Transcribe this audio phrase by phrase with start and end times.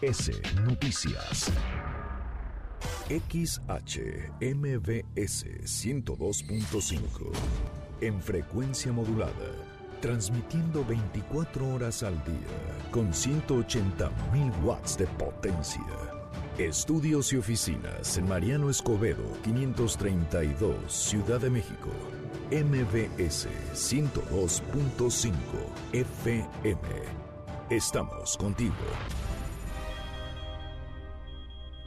[0.00, 0.30] MBS
[0.64, 1.50] Noticias.
[3.08, 4.38] XHMBS
[5.64, 7.32] 102.5.
[8.00, 9.32] En frecuencia modulada.
[10.00, 15.82] Transmitiendo 24 horas al día con 180.000 watts de potencia.
[16.58, 21.90] Estudios y oficinas en Mariano Escobedo 532, Ciudad de México.
[22.52, 25.32] MBS 102.5
[25.92, 26.78] FM.
[27.70, 28.74] Estamos contigo.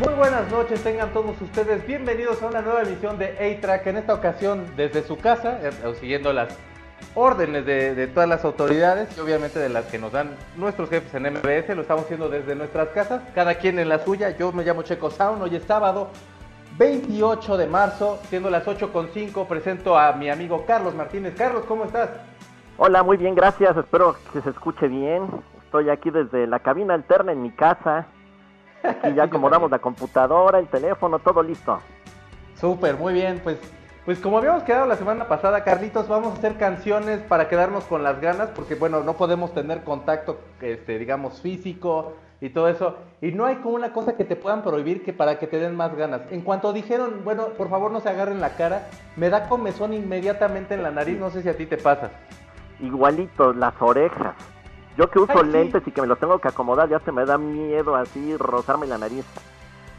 [0.00, 4.14] Muy buenas noches, tengan todos ustedes bienvenidos a una nueva emisión de A-Track, en esta
[4.14, 6.56] ocasión desde su casa, eh, siguiendo las
[7.14, 11.12] órdenes de, de, todas las autoridades y obviamente de las que nos dan nuestros jefes
[11.14, 14.64] en MBS, lo estamos haciendo desde nuestras casas, cada quien en la suya, yo me
[14.64, 16.08] llamo Checo Sound, hoy es sábado
[16.78, 21.34] 28 de marzo, siendo las 8.5, presento a mi amigo Carlos Martínez.
[21.36, 22.08] Carlos, ¿cómo estás?
[22.78, 25.28] Hola, muy bien, gracias, espero que se escuche bien,
[25.64, 28.06] estoy aquí desde la cabina alterna en mi casa,
[28.82, 31.78] Aquí ya acomodamos la computadora, el teléfono, todo listo.
[32.54, 33.40] Súper, muy bien.
[33.42, 33.58] Pues,
[34.04, 38.02] pues como habíamos quedado la semana pasada, Carlitos, vamos a hacer canciones para quedarnos con
[38.02, 42.96] las ganas, porque bueno, no podemos tener contacto, este, digamos, físico y todo eso.
[43.20, 45.76] Y no hay como una cosa que te puedan prohibir que para que te den
[45.76, 46.22] más ganas.
[46.30, 50.74] En cuanto dijeron, bueno, por favor no se agarren la cara, me da comezón inmediatamente
[50.74, 52.10] en la nariz, no sé si a ti te pasa.
[52.80, 54.34] Igualito, las orejas.
[54.96, 55.90] Yo que uso Ay, lentes sí.
[55.90, 58.98] y que me los tengo que acomodar, ya se me da miedo así rozarme la
[58.98, 59.24] nariz.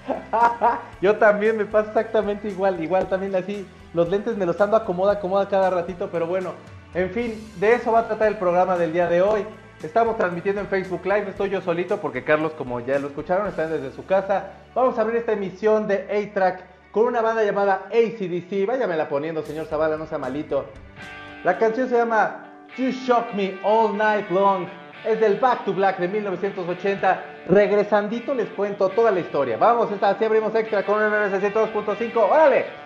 [1.02, 3.68] Yo también me pasa exactamente igual, igual también así.
[3.94, 6.52] Los lentes me los ando acomoda, acomoda cada ratito, pero bueno,
[6.94, 9.46] en fin, de eso va a tratar el programa del día de hoy.
[9.82, 13.68] Estamos transmitiendo en Facebook Live, estoy yo solito porque Carlos, como ya lo escucharon, está
[13.68, 14.52] desde su casa.
[14.74, 18.66] Vamos a abrir esta emisión de A-Track con una banda llamada ACDC.
[18.66, 20.66] Váyamela poniendo, señor Zavala, no sea malito.
[21.44, 22.46] La canción se llama
[22.78, 24.68] You Shock Me All Night Long
[25.06, 27.24] es del Back to Black de 1980.
[27.48, 29.58] Regresandito les cuento toda la historia.
[29.58, 31.12] Vamos, esta, así abrimos extra con un
[31.54, 32.16] 2.5.
[32.16, 32.83] ¡Órale!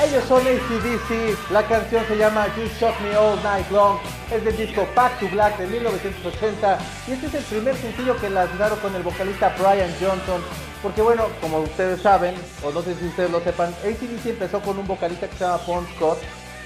[0.00, 3.98] Ellos son ACDC, la canción se llama You Shock Me All Night Long,
[4.30, 6.78] es del disco Back to Black de 1980
[7.08, 10.40] y este es el primer sencillo que lanzaron con el vocalista Brian Johnson,
[10.84, 14.78] porque bueno, como ustedes saben, o no sé si ustedes lo sepan, ACDC empezó con
[14.78, 16.18] un vocalista que se llama Bon Scott.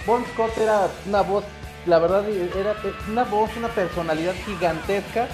[0.07, 1.45] Bon Scott era una voz,
[1.87, 2.77] la verdad, era
[3.09, 5.29] una voz, una personalidad gigantesca.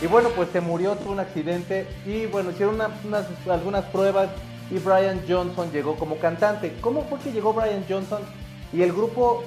[0.00, 1.86] Y bueno, pues se murió, tuvo un accidente.
[2.06, 4.30] Y bueno, hicieron unas, algunas pruebas
[4.70, 6.74] y Brian Johnson llegó como cantante.
[6.80, 8.22] ¿Cómo fue que llegó Brian Johnson?
[8.72, 9.42] Y el grupo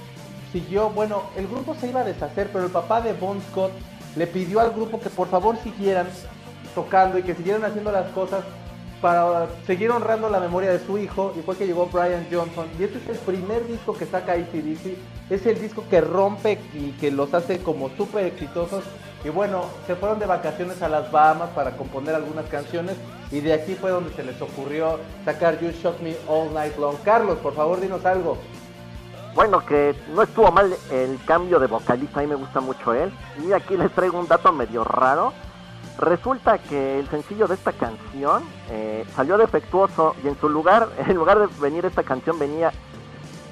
[0.51, 3.71] siguió, bueno, el grupo se iba a deshacer, pero el papá de Bon Scott
[4.15, 6.07] le pidió al grupo que por favor siguieran
[6.73, 8.43] tocando y que siguieran haciendo las cosas
[9.01, 12.83] para seguir honrando la memoria de su hijo y fue que llegó Brian Johnson y
[12.83, 14.97] este es el primer disco que saca ACDC
[15.29, 18.83] es el disco que rompe y que los hace como súper exitosos
[19.25, 22.95] y bueno, se fueron de vacaciones a las Bahamas para componer algunas canciones
[23.31, 26.95] y de aquí fue donde se les ocurrió sacar You Shock Me All Night Long.
[27.03, 28.37] Carlos, por favor, dinos algo.
[29.33, 33.11] Bueno, que no estuvo mal el cambio de vocalista, a mí me gusta mucho él.
[33.43, 35.33] Y aquí les traigo un dato medio raro.
[35.97, 41.15] Resulta que el sencillo de esta canción eh, salió defectuoso y en su lugar, en
[41.15, 42.71] lugar de venir esta canción, venía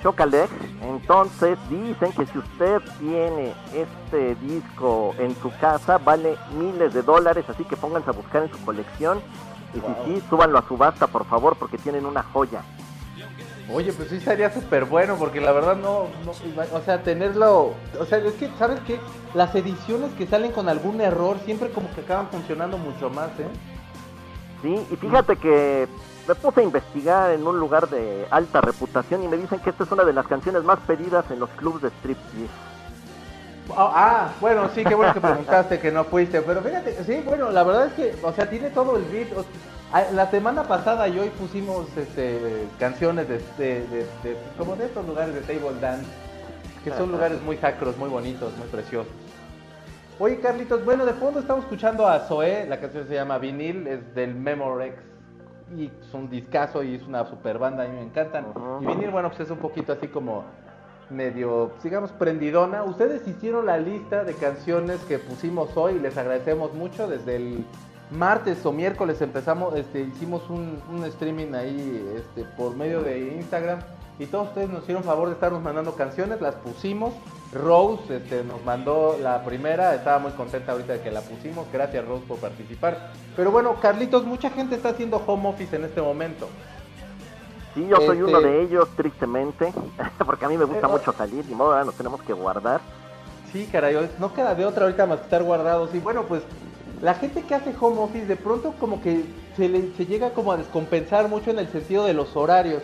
[0.03, 0.51] Chocalex.
[0.81, 7.45] Entonces dicen que si usted tiene este disco en su casa, vale miles de dólares,
[7.47, 9.21] así que pónganse a buscar en su colección.
[9.73, 12.61] Y si sí, súbanlo a subasta, por favor, porque tienen una joya.
[13.73, 16.31] Oye, pues sí sería súper bueno, porque la verdad no, no,
[16.73, 18.99] o sea, tenerlo, o sea, es que, ¿sabes qué?
[19.33, 23.47] Las ediciones que salen con algún error siempre como que acaban funcionando mucho más, ¿eh?
[24.61, 25.87] Sí, y fíjate que
[26.27, 29.83] me puse a investigar en un lugar de alta reputación y me dicen que esta
[29.83, 32.47] es una de las canciones más pedidas en los clubs de striptease.
[33.71, 37.49] Ah, ah, bueno, sí, qué bueno que preguntaste que no fuiste, pero fíjate, sí, bueno,
[37.49, 39.29] la verdad es que, o sea, tiene todo el beat.
[40.13, 45.41] la semana pasada y hoy pusimos este, canciones de, de, como de estos lugares de
[45.41, 46.05] table dance,
[46.83, 49.11] que son lugares muy sacros, muy bonitos, muy preciosos.
[50.19, 54.13] Oye, Carlitos, bueno, de fondo estamos escuchando a Zoé, la canción se llama Vinil, es
[54.13, 55.12] del Memorex
[55.75, 58.45] y es un discazo y es una super banda, a mí me encantan.
[58.81, 60.43] Y Vinil, bueno, pues es un poquito así como
[61.09, 62.83] medio, digamos, prendidona.
[62.83, 67.07] Ustedes hicieron la lista de canciones que pusimos hoy y les agradecemos mucho.
[67.07, 67.65] Desde el
[68.11, 73.79] martes o miércoles empezamos, este, hicimos un, un streaming ahí este, por medio de Instagram
[74.19, 77.13] y todos ustedes nos hicieron favor de estarnos mandando canciones, las pusimos.
[77.53, 81.67] Rose este, nos mandó la primera, estaba muy contenta ahorita de que la pusimos.
[81.71, 83.11] Gracias Rose por participar.
[83.35, 86.47] Pero bueno, Carlitos, mucha gente está haciendo home office en este momento.
[87.73, 89.73] Sí, yo soy uno este, de ellos, tristemente,
[90.25, 92.81] porque a mí me gusta eh, mucho salir y modo, nos tenemos que guardar.
[93.51, 95.93] Sí, caray, no queda de otra ahorita más que estar guardados.
[95.93, 96.43] Y bueno, pues
[97.01, 100.51] la gente que hace home office de pronto como que se, le, se llega como
[100.51, 102.81] a descompensar mucho en el sentido de los horarios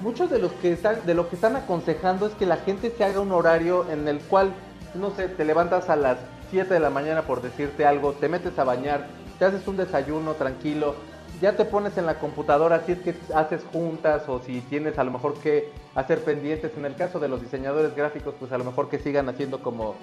[0.00, 3.04] muchos de los que están, de lo que están aconsejando es que la gente se
[3.04, 4.52] haga un horario en el cual,
[4.94, 6.18] no sé, te levantas a las
[6.50, 10.34] 7 de la mañana por decirte algo, te metes a bañar, te haces un desayuno
[10.34, 10.94] tranquilo,
[11.40, 15.04] ya te pones en la computadora si es que haces juntas o si tienes a
[15.04, 16.72] lo mejor que hacer pendientes.
[16.76, 19.96] En el caso de los diseñadores gráficos, pues a lo mejor que sigan haciendo como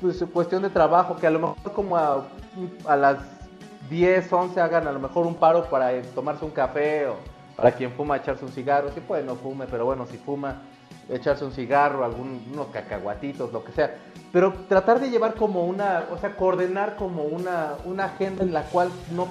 [0.00, 2.24] pues, cuestión de trabajo, que a lo mejor como a,
[2.86, 3.18] a las
[3.88, 7.16] 10, 11 hagan a lo mejor un paro para tomarse un café o
[7.60, 8.90] para quien fuma, echarse un cigarro.
[8.94, 10.62] Si puede, no fume, pero bueno, si fuma,
[11.10, 13.98] echarse un cigarro, algunos cacahuatitos, lo que sea.
[14.32, 18.62] Pero tratar de llevar como una, o sea, coordinar como una, una agenda en la
[18.62, 19.28] cual no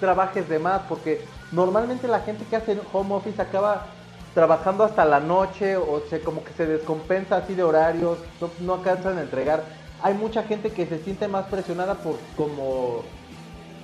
[0.00, 3.84] trabajes de más, porque normalmente la gente que hace home office acaba
[4.32, 8.74] trabajando hasta la noche o se, como que se descompensa así de horarios, no, no
[8.74, 9.62] alcanzan a entregar.
[10.02, 13.02] Hay mucha gente que se siente más presionada por como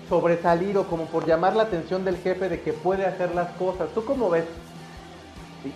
[0.08, 3.88] sobresalir o como por llamar la atención del jefe de que puede hacer las cosas.
[3.94, 4.46] ¿Tú cómo ves?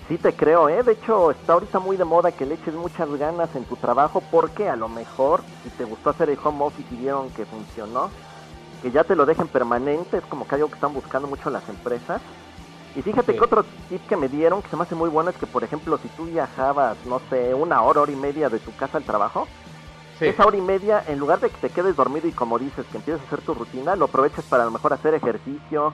[0.09, 0.83] Sí, te creo, ¿eh?
[0.83, 4.23] De hecho, está ahorita muy de moda que le eches muchas ganas en tu trabajo
[4.31, 8.11] porque a lo mejor, si te gustó hacer el home office y vieron que funcionó,
[8.81, 11.69] que ya te lo dejen permanente, es como que algo que están buscando mucho las
[11.69, 12.21] empresas.
[12.95, 15.37] Y fíjate que otro tip que me dieron, que se me hace muy bueno, es
[15.37, 18.75] que, por ejemplo, si tú viajabas, no sé, una hora, hora y media de tu
[18.77, 19.49] casa al trabajo,
[20.29, 22.99] esa hora y media, en lugar de que te quedes dormido y como dices, que
[22.99, 25.93] empieces a hacer tu rutina, lo aproveches para a lo mejor hacer ejercicio,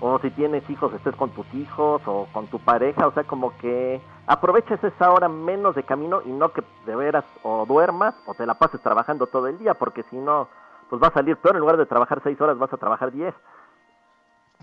[0.00, 3.56] o si tienes hijos, estés con tus hijos o con tu pareja, o sea, como
[3.56, 8.34] que aproveches esa hora menos de camino y no que de veras o duermas o
[8.34, 10.48] te la pases trabajando todo el día, porque si no,
[10.90, 13.34] pues va a salir peor, en lugar de trabajar seis horas vas a trabajar diez.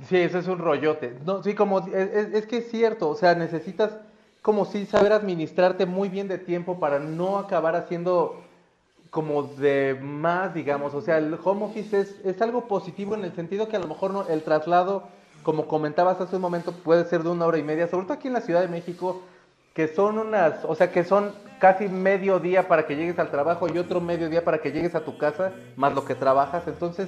[0.03, 1.19] Sí, ese es un rollote.
[1.25, 3.99] No, sí, como es, es que es cierto, o sea, necesitas
[4.41, 8.43] como si saber administrarte muy bien de tiempo para no acabar haciendo
[9.13, 13.31] como de más, digamos, o sea, el home office es, es algo positivo en el
[13.35, 15.03] sentido que a lo mejor no, el traslado,
[15.43, 18.27] como comentabas hace un momento, puede ser de una hora y media, sobre todo aquí
[18.27, 19.21] en la Ciudad de México,
[19.75, 23.67] que son unas, o sea, que son casi medio día para que llegues al trabajo
[23.71, 27.07] y otro medio día para que llegues a tu casa, más lo que trabajas, entonces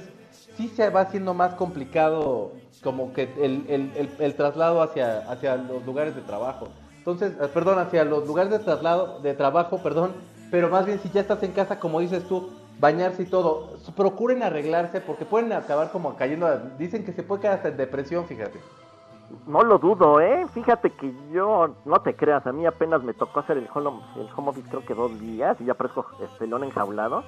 [0.56, 2.52] sí se va haciendo más complicado
[2.84, 6.68] como que el, el, el, traslado hacia, hacia los lugares de trabajo.
[6.98, 10.12] Entonces, eh, perdón, hacia los lugares de traslado, de trabajo, perdón,
[10.50, 14.42] pero más bien si ya estás en casa, como dices tú, bañarse y todo, procuren
[14.42, 16.48] arreglarse porque pueden acabar como cayendo,
[16.78, 18.60] dicen que se puede quedar hasta en depresión, fíjate.
[19.46, 20.46] No lo dudo, ¿eh?
[20.54, 24.28] Fíjate que yo, no te creas, a mí apenas me tocó hacer el home, el
[24.36, 27.24] home office creo que dos días y ya parezco este león enjaulado.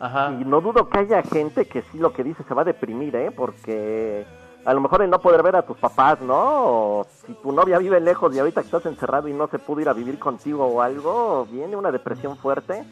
[0.00, 0.36] Ajá.
[0.40, 3.14] Y no dudo que haya gente que sí lo que dice se va a deprimir,
[3.16, 3.30] ¿eh?
[3.30, 4.26] Porque
[4.64, 6.36] a lo mejor el no poder ver a tus papás, ¿no?
[6.36, 9.88] O si tu novia vive lejos y ahorita estás encerrado y no se pudo ir
[9.88, 12.84] a vivir contigo o algo, viene una depresión fuerte.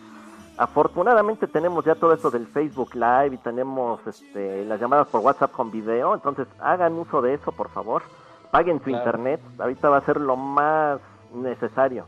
[0.57, 5.53] Afortunadamente tenemos ya todo eso del Facebook Live y tenemos este, las llamadas por WhatsApp
[5.53, 8.03] con video, entonces hagan uso de eso, por favor.
[8.51, 11.01] Paguen su internet, ahorita va a ser lo más
[11.35, 12.07] necesario.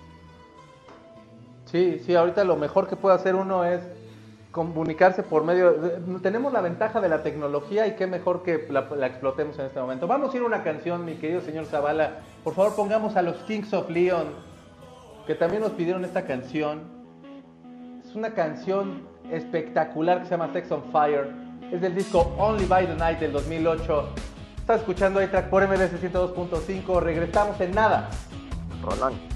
[1.66, 3.82] Sí, sí, ahorita lo mejor que puede hacer uno es
[4.66, 5.74] comunicarse por medio...
[6.22, 10.06] tenemos la ventaja de la tecnología y qué mejor que la, explotemos en este momento.
[10.06, 12.18] Vamos a ir a una canción, mi querido señor Zavala.
[12.42, 14.26] Por favor, pongamos a los Kings of Leon,
[15.26, 16.82] que también nos pidieron esta canción.
[18.04, 21.28] Es una canción espectacular que se llama Sex on Fire.
[21.70, 24.08] Es del disco Only by the Night del 2008.
[24.58, 27.00] Está escuchando track por MDC 102.5.
[27.00, 28.08] Regresamos en nada.
[28.82, 29.27] Roland.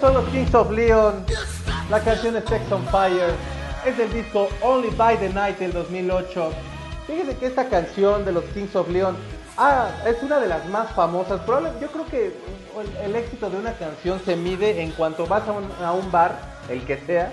[0.00, 1.24] Son los Kings of Leon.
[1.90, 3.34] La canción es Sex on Fire.
[3.84, 6.52] Es del disco Only by the Night del 2008.
[7.06, 9.16] Fíjense que esta canción de los Kings of Leon
[9.56, 11.40] ah, es una de las más famosas.
[11.40, 12.32] Probablemente, yo creo que
[13.04, 16.38] el, éxito de una canción se mide en cuanto vas a un, bar,
[16.68, 17.32] el que sea,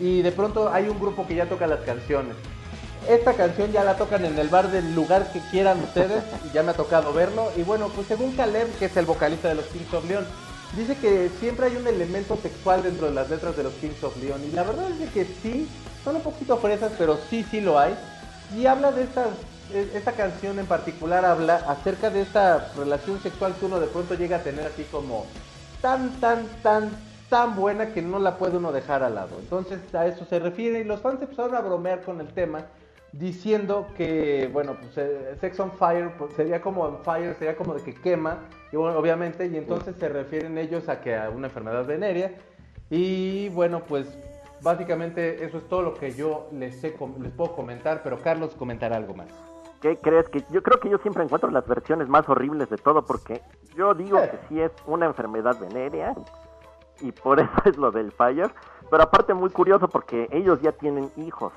[0.00, 2.36] y de pronto hay un grupo que ya toca las canciones.
[3.08, 6.62] Esta canción ya la tocan en el bar del lugar que quieran ustedes, y ya
[6.62, 7.50] me ha tocado verlo.
[7.56, 10.26] Y bueno, pues según Caleb, que es el vocalista de los Kings of Leon,
[10.76, 14.16] dice que siempre hay un elemento sexual dentro de las letras de los Kings of
[14.18, 14.42] Leon.
[14.44, 15.68] Y la verdad es que sí,
[16.04, 17.94] son un poquito fresas, pero sí, sí lo hay.
[18.56, 19.28] Y habla de estas,
[19.72, 24.14] e, esta canción en particular habla acerca de esta relación sexual que uno de pronto
[24.14, 25.26] llega a tener así como
[25.80, 26.90] tan, tan, tan,
[27.28, 29.36] tan buena que no la puede uno dejar al lado.
[29.38, 32.64] Entonces a eso se refiere y los fans empezaron a bromear con el tema
[33.12, 37.74] diciendo que, bueno, pues eh, Sex on Fire pues, sería como on fire, sería como
[37.74, 38.38] de que quema,
[38.72, 42.32] y bueno, obviamente, y entonces se refieren ellos a que a una enfermedad venérea.
[42.90, 44.18] Y bueno, pues
[44.62, 48.96] básicamente eso es todo lo que yo les, sé, les puedo comentar, pero Carlos comentará
[48.96, 49.28] algo más.
[49.80, 50.28] ¿Qué crees?
[50.28, 53.42] Que yo creo que yo siempre encuentro las versiones más horribles de todo porque
[53.76, 56.14] yo digo que sí es una enfermedad venérea
[57.00, 58.50] y por eso es lo del fire,
[58.90, 61.52] pero aparte muy curioso porque ellos ya tienen hijos.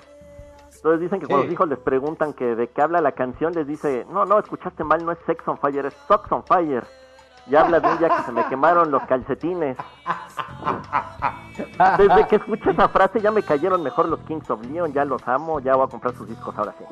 [0.82, 3.68] Entonces dicen que cuando los hijos les preguntan que de qué habla la canción, les
[3.68, 6.84] dice, no, no, escuchaste mal, no es Sex on Fire, es Socks on Fire.
[7.46, 9.78] Y habla de un día que se me quemaron los calcetines.
[12.00, 15.28] Desde que escuché esa frase ya me cayeron mejor los Kings of Leon, ya los
[15.28, 16.84] amo, ya voy a comprar sus discos ahora sí.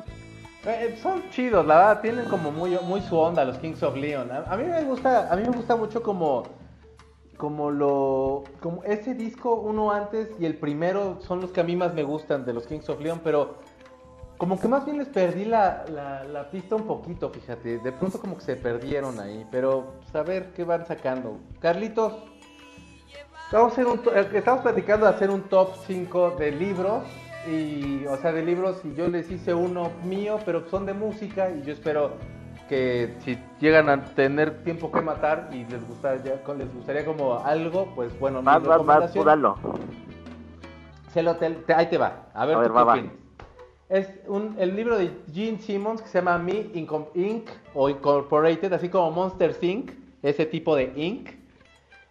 [0.66, 4.30] Eh, son chidos, la verdad, tienen como muy, muy su onda los Kings of Leon.
[4.30, 6.44] A, mí me gusta, a mí me gusta mucho como,
[7.36, 11.74] como lo, como ese disco uno antes y el primero son los que a mí
[11.74, 13.56] más me gustan de los Kings of Leon, pero
[14.40, 17.76] como que más bien les perdí la, la, pista un poquito, fíjate.
[17.76, 19.46] De pronto como que se perdieron ahí.
[19.50, 21.36] Pero pues, a ver qué van sacando.
[21.60, 22.14] Carlitos,
[23.52, 27.04] hacer un, eh, estamos platicando de hacer un top 5 de libros.
[27.46, 28.80] Y, o sea, de libros.
[28.82, 31.50] Y yo les hice uno mío, pero son de música.
[31.50, 32.12] Y yo espero
[32.66, 37.92] que si llegan a tener tiempo que matar y les gustaría, les gustaría como algo,
[37.94, 39.12] pues bueno, vas, vas, vas,
[41.12, 41.36] Se lo
[41.76, 42.30] ahí te va.
[42.32, 43.20] A ver, tú qué opinas.
[43.90, 47.50] Es un, el libro de Gene Simmons que se llama Me Inc.
[47.74, 49.90] o Incorporated, así como Monster Inc.,
[50.22, 51.30] ese tipo de Inc.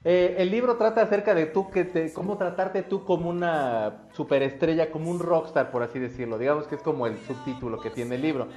[0.04, 4.92] Eh, el libro trata acerca de tú, que te, cómo tratarte tú como una superestrella,
[4.92, 6.38] como un rockstar, por así decirlo.
[6.38, 8.48] Digamos que es como el subtítulo que tiene el libro.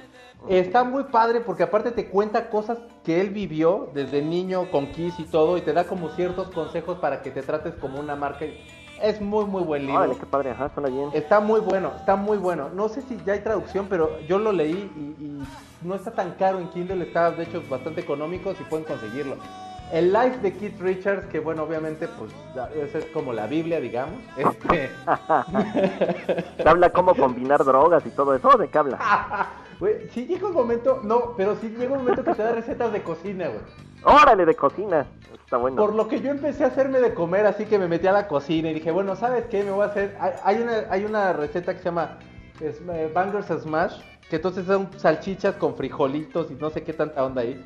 [0.49, 5.17] Está muy padre porque aparte te cuenta cosas que él vivió desde niño con Kiss
[5.17, 8.45] y todo y te da como ciertos consejos para que te trates como una marca
[9.03, 10.17] es muy, muy buen libro.
[10.17, 11.09] qué padre, ajá, suena bien.
[11.13, 12.69] Está muy bueno, está muy bueno.
[12.73, 14.89] No sé si ya hay traducción, pero yo lo leí
[15.19, 15.43] y,
[15.85, 19.35] no está tan caro en Kindle, está de hecho bastante económico si pueden conseguirlo.
[19.91, 22.31] El Life de Keith Richards, que bueno, obviamente, pues
[22.81, 24.15] esa es como la Biblia, digamos.
[24.37, 24.89] Este...
[26.55, 29.49] Te habla cómo combinar drogas y todo eso, ¿de qué habla?
[30.13, 33.03] si llega un momento, no, pero si llega un momento que te da recetas de
[33.03, 33.61] cocina, güey.
[34.05, 35.05] Órale, de cocina.
[35.57, 38.27] Por lo que yo empecé a hacerme de comer, así que me metí a la
[38.27, 39.63] cocina y dije, bueno, ¿sabes qué?
[39.63, 40.17] Me voy a hacer.
[40.43, 42.17] Hay una, hay una receta que se llama
[42.59, 47.41] eh, Bangers Smash, que entonces son salchichas con frijolitos y no sé qué tanta onda
[47.41, 47.63] ahí.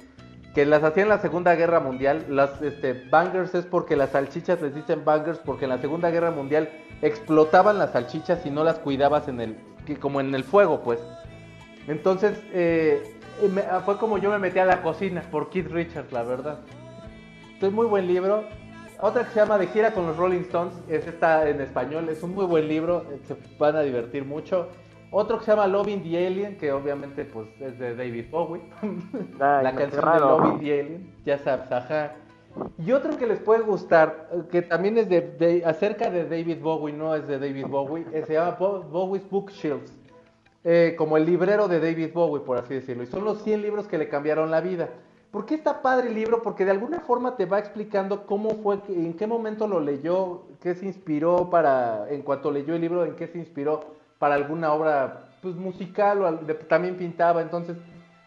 [0.54, 2.26] Que las hacían en la Segunda Guerra Mundial.
[2.30, 6.32] Las este, bangers es porque las salchichas les dicen bangers porque en la Segunda Guerra
[6.32, 6.69] Mundial
[7.02, 9.58] explotaban las salchichas y no las cuidabas en el,
[10.00, 11.00] como en el fuego, pues.
[11.88, 13.17] Entonces, eh,
[13.86, 16.60] fue como yo me metí a la cocina por Keith Richards, la verdad.
[17.62, 18.43] Es muy buen libro.
[19.02, 22.22] Otra que se llama De gira con los Rolling Stones, es está en español, es
[22.22, 24.67] un muy buen libro, eh, se van a divertir mucho.
[25.10, 28.62] Otro que se llama Loving the Alien, que obviamente pues es de David Bowie.
[29.39, 32.13] la canción de Loving the Alien, ya sabes, ajá.
[32.78, 36.93] Y otro que les puede gustar, eh, que también es de, acerca de David Bowie,
[36.93, 39.93] no es de David Bowie, eh, se llama Bowie's Bookshelves,
[40.63, 43.04] eh, como el librero de David Bowie, por así decirlo.
[43.04, 44.89] Y son los 100 libros que le cambiaron la vida.
[45.38, 46.41] ¿Por qué está padre el libro?
[46.41, 50.73] Porque de alguna forma te va explicando cómo fue, en qué momento lo leyó, qué
[50.73, 53.82] se inspiró para, en cuanto leyó el libro, en qué se inspiró
[54.17, 56.34] para alguna obra pues, musical o
[56.67, 57.43] también pintaba.
[57.43, 57.78] Entonces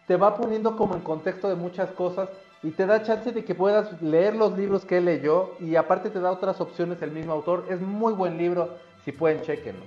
[0.07, 2.29] te va poniendo como en contexto de muchas cosas
[2.63, 6.11] y te da chance de que puedas leer los libros que él leyó y aparte
[6.11, 7.65] te da otras opciones el mismo autor.
[7.69, 8.69] Es muy buen libro,
[9.05, 9.83] si pueden, chequenlo.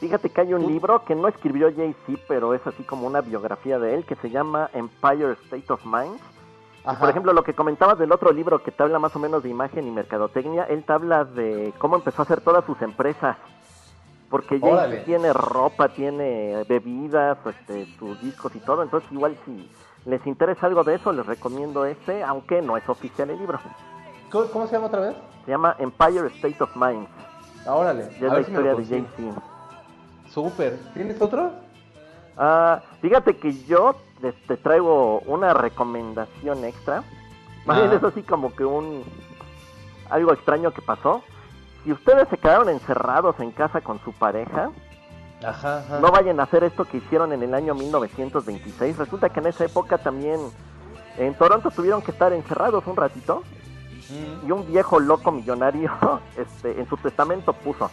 [0.00, 3.78] Fíjate que hay un libro que no escribió Jay-Z, pero es así como una biografía
[3.78, 6.18] de él que se llama Empire State of Mind
[6.84, 9.48] por ejemplo, lo que comentabas del otro libro que te habla más o menos de
[9.48, 13.36] imagen y mercadotecnia, él te habla de cómo empezó a hacer todas sus empresas.
[14.28, 18.82] Porque ya tiene ropa, tiene bebidas, este, sus discos y todo.
[18.82, 19.70] Entonces, igual si
[20.04, 23.58] les interesa algo de eso, les recomiendo este, aunque no es oficial el libro.
[24.30, 25.16] ¿Cómo, se llama otra vez?
[25.44, 27.06] Se llama Empire State of Mind.
[27.66, 28.02] Ah, órale.
[28.02, 29.42] es la historia de Jay-Z.
[30.28, 30.78] Súper.
[30.92, 31.52] ¿Tienes otro?
[32.36, 33.94] Ah, fíjate que yo
[34.32, 37.02] te, traigo una recomendación extra.
[37.66, 39.02] Más bien es así como que un
[40.10, 41.22] algo extraño que pasó.
[41.82, 44.70] Si ustedes se quedaron encerrados en casa con su pareja,
[46.00, 48.96] no vayan a hacer esto que hicieron en el año 1926.
[48.96, 50.40] Resulta que en esa época también
[51.18, 53.42] en Toronto tuvieron que estar encerrados un ratito.
[54.46, 55.90] Y un viejo loco millonario
[56.36, 57.90] este, en su testamento puso,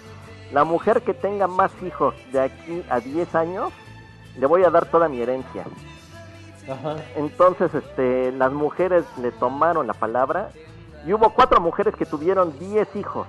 [0.51, 3.71] la mujer que tenga más hijos de aquí a 10 años,
[4.37, 5.63] le voy a dar toda mi herencia.
[7.15, 10.49] Entonces, este, las mujeres le tomaron la palabra
[11.05, 13.27] y hubo cuatro mujeres que tuvieron diez hijos.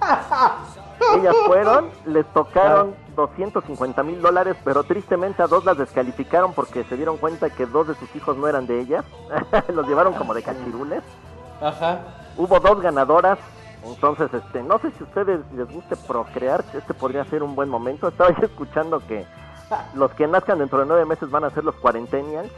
[1.16, 6.96] ellas fueron, les tocaron 250 mil dólares, pero tristemente a dos las descalificaron porque se
[6.96, 9.04] dieron cuenta que dos de sus hijos no eran de ellas.
[9.68, 11.02] Los llevaron como de cachirules.
[11.60, 12.00] Ajá.
[12.36, 13.38] Hubo dos ganadoras,
[13.84, 17.68] entonces este, no sé si a ustedes les guste procrear, este podría ser un buen
[17.68, 18.08] momento.
[18.08, 19.24] Estaba yo escuchando que
[19.94, 22.50] los que nazcan dentro de nueve meses van a ser los cuarentenials.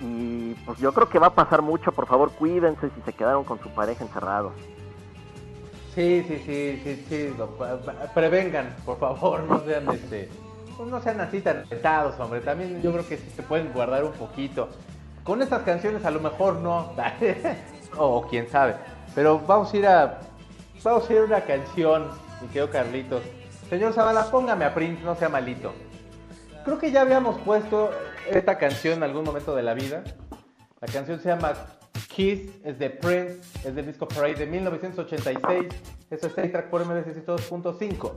[0.00, 3.44] Y pues yo creo que va a pasar mucho, por favor cuídense si se quedaron
[3.44, 4.52] con su pareja encerrados.
[5.94, 7.34] Sí, sí, sí, sí, sí,
[8.14, 10.30] prevengan, por favor, no sean este,
[10.76, 12.40] pues no sean así tan pesados, hombre.
[12.40, 14.68] También yo creo que sí se pueden guardar un poquito.
[15.24, 16.92] Con estas canciones a lo mejor no,
[17.98, 18.76] o quién sabe.
[19.12, 20.20] Pero vamos a ir a,
[20.84, 22.06] vamos a ir a una canción,
[22.40, 23.22] mi querido Carlitos.
[23.68, 25.74] Señor Zavala, póngame a Prince, no sea malito.
[26.64, 27.90] Creo que ya habíamos puesto
[28.30, 30.04] esta canción en algún momento de la vida.
[30.80, 31.52] La canción se llama
[32.08, 35.68] Kiss, es de Prince, es del disco Parade de 1986.
[36.10, 38.12] Eso es Track por MBC 2.5.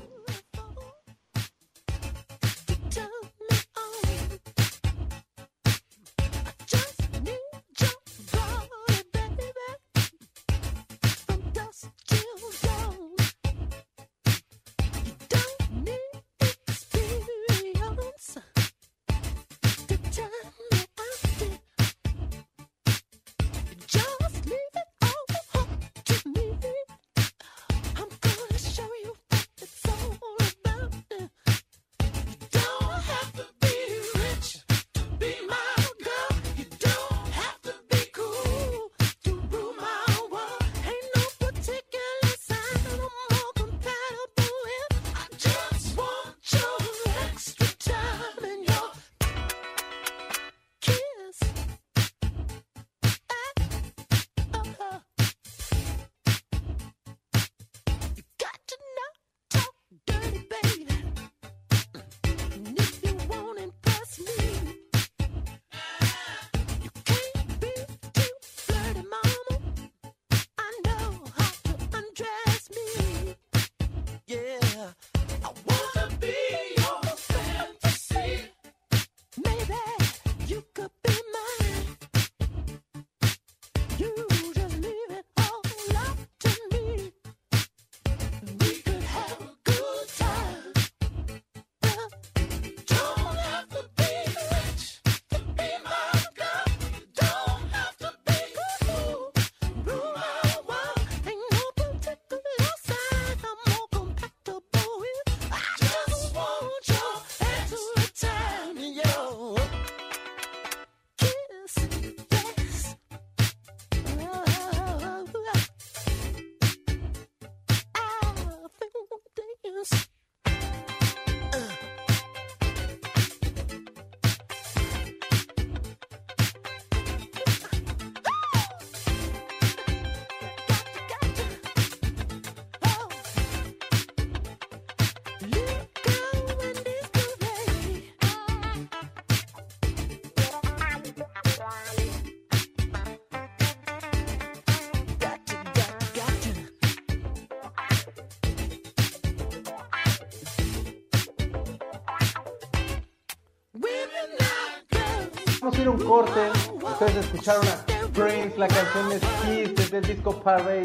[155.61, 156.39] Vamos a ir a un corte.
[156.81, 160.83] Ustedes escucharon a Prince, la canción es Kiss desde el disco Parade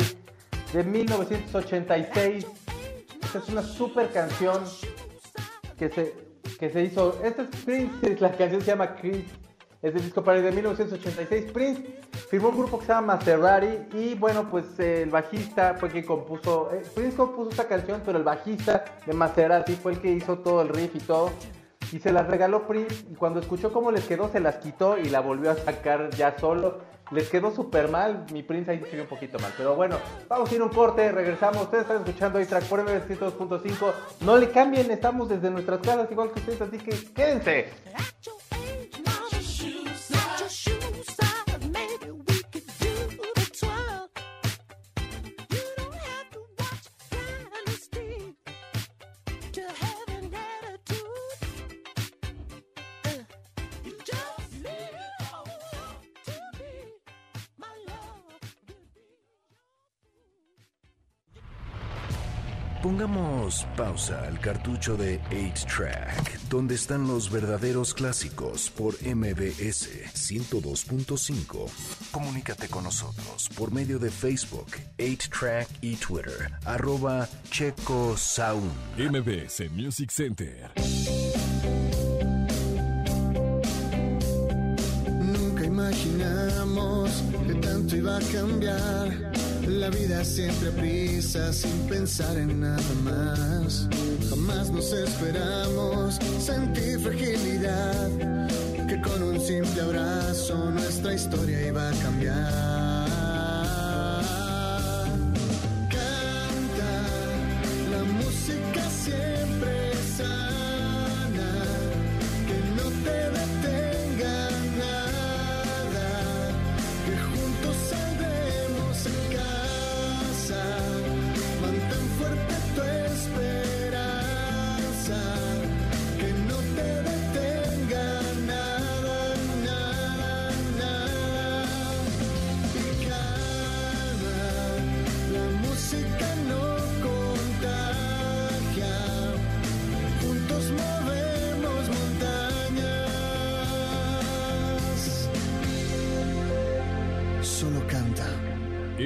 [0.73, 2.47] de 1986.
[3.25, 4.63] Esta es una super canción
[5.79, 6.15] que se,
[6.59, 7.19] que se hizo.
[7.25, 9.25] Esta es Prince, la canción se llama Kiss,
[9.83, 11.53] es del disco Parade de 1986.
[11.53, 11.83] Prince
[12.29, 16.05] firmó un grupo que se llama Maserati y bueno, pues eh, el bajista fue quien
[16.05, 16.71] compuso.
[16.73, 20.63] eh, Prince compuso esta canción, pero el bajista de Maserati fue el que hizo todo
[20.63, 21.31] el riff y todo.
[21.93, 25.09] Y se las regaló Prince y cuando escuchó cómo les quedó se las quitó y
[25.09, 26.81] la volvió a sacar ya solo.
[27.13, 29.53] Les quedó súper mal, mi Prince ahí se un poquito mal.
[29.57, 29.97] Pero bueno,
[30.29, 31.63] vamos a ir un corte, regresamos.
[31.63, 33.93] Ustedes están escuchando ahí track por MBS 102.5.
[34.23, 37.69] No le cambien, estamos desde nuestras casas igual que ustedes, así que quédense.
[63.07, 71.71] Pongamos pausa al cartucho de 8-Track, donde están los verdaderos clásicos por MBS 102.5.
[72.11, 74.67] Comunícate con nosotros por medio de Facebook,
[74.99, 78.73] 8-Track y Twitter, arroba Checo Sound.
[78.99, 80.73] MBS Music Center.
[85.23, 89.46] Nunca imaginamos que tanto iba a cambiar.
[89.69, 93.89] La vida siempre prisa, sin pensar en nada más.
[94.31, 98.09] Jamás nos esperamos sentir fragilidad.
[98.89, 102.66] Que con un simple abrazo nuestra historia iba a cambiar.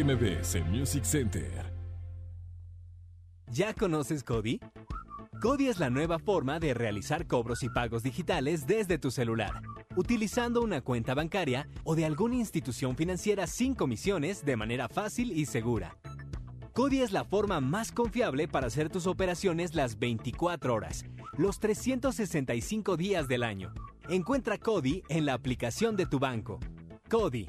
[0.03, 1.71] MBS Music Center.
[3.53, 4.59] ¿Ya conoces Cody?
[5.43, 9.61] Cody es la nueva forma de realizar cobros y pagos digitales desde tu celular,
[9.97, 15.45] utilizando una cuenta bancaria o de alguna institución financiera sin comisiones de manera fácil y
[15.45, 15.99] segura.
[16.73, 21.05] Cody es la forma más confiable para hacer tus operaciones las 24 horas,
[21.37, 23.75] los 365 días del año.
[24.09, 26.59] Encuentra Cody en la aplicación de tu banco.
[27.11, 27.49] Cody,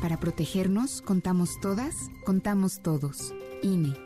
[0.00, 3.32] Para protegernos, contamos todas, contamos todos.
[3.62, 4.05] INE.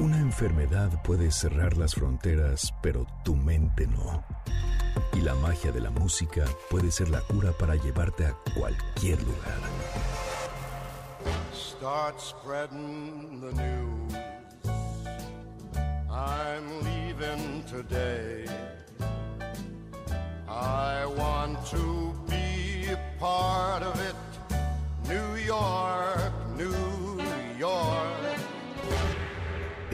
[0.00, 4.24] Una enfermedad puede cerrar las fronteras, pero tu mente no.
[5.12, 9.58] Y la magia de la música puede ser la cura para llevarte a cualquier lugar.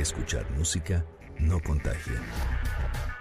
[0.05, 1.03] Escuchar música
[1.39, 2.21] no contagia.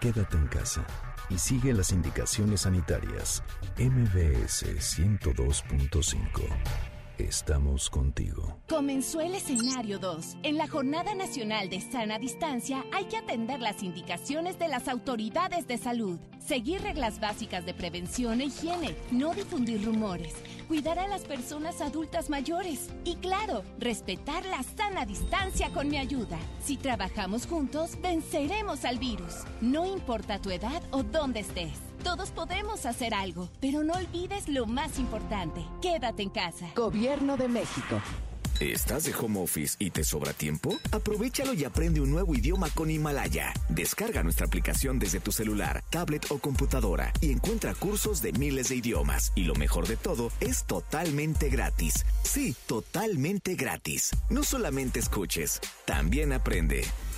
[0.01, 0.85] Quédate en casa
[1.29, 3.41] y sigue las indicaciones sanitarias.
[3.77, 6.92] MBS 102.5.
[7.17, 8.57] estamos contigo.
[8.67, 10.37] Comenzó el escenario 2.
[10.43, 15.67] En la Jornada Nacional de Sana Distancia hay que atender las indicaciones de las autoridades
[15.67, 20.33] de salud, seguir reglas básicas de prevención e higiene, no difundir rumores,
[20.67, 26.37] cuidar a las personas adultas mayores y claro, respetar la sana distancia con mi ayuda.
[26.63, 29.43] Si trabajamos juntos, venceremos al virus.
[29.61, 31.92] No importa tu edad o dónde estés.
[32.03, 35.65] Todos podemos hacer algo, pero no olvides lo más importante.
[35.81, 36.67] Quédate en casa.
[36.75, 38.01] Gobierno de México.
[38.59, 40.77] ¿Estás de home office y te sobra tiempo?
[40.91, 43.53] Aprovechalo y aprende un nuevo idioma con Himalaya.
[43.69, 48.75] Descarga nuestra aplicación desde tu celular, tablet o computadora y encuentra cursos de miles de
[48.75, 49.31] idiomas.
[49.35, 52.05] Y lo mejor de todo, es totalmente gratis.
[52.23, 54.11] Sí, totalmente gratis.
[54.29, 56.83] No solamente escuches, también aprende.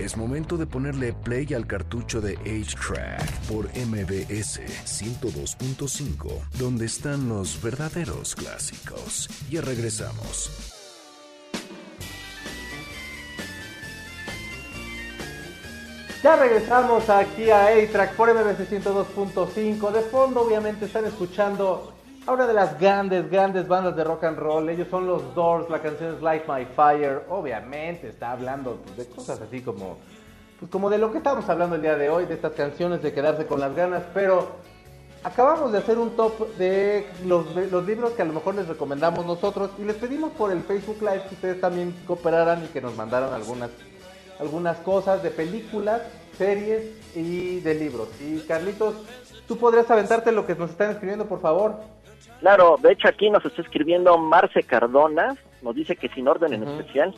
[0.00, 7.60] Es momento de ponerle play al cartucho de 8-Track por MBS 102.5, donde están los
[7.60, 9.28] verdaderos clásicos.
[9.50, 10.50] Ya regresamos.
[16.22, 19.92] Ya regresamos aquí a A-Track por MBC 102.5.
[19.92, 21.92] De fondo, obviamente, están escuchando
[22.30, 24.68] a una de las grandes, grandes bandas de rock and roll.
[24.68, 27.24] Ellos son los Doors, la canción es Light My Fire.
[27.28, 29.98] Obviamente, está hablando de cosas así como,
[30.60, 33.12] pues, como de lo que estamos hablando el día de hoy, de estas canciones, de
[33.12, 34.04] quedarse con las ganas.
[34.14, 34.46] Pero
[35.24, 38.68] acabamos de hacer un top de los, de los libros que a lo mejor les
[38.68, 39.70] recomendamos nosotros.
[39.76, 43.34] Y les pedimos por el Facebook Live que ustedes también cooperaran y que nos mandaran
[43.34, 43.70] algunas
[44.38, 46.00] algunas cosas de películas,
[46.38, 48.08] series y de libros.
[48.20, 48.94] Y Carlitos,
[49.46, 51.99] ¿tú podrías aventarte lo que nos están escribiendo, por favor?
[52.40, 56.66] Claro, de hecho aquí nos está escribiendo Marce Cardona, nos dice que sin orden en
[56.66, 57.14] especial,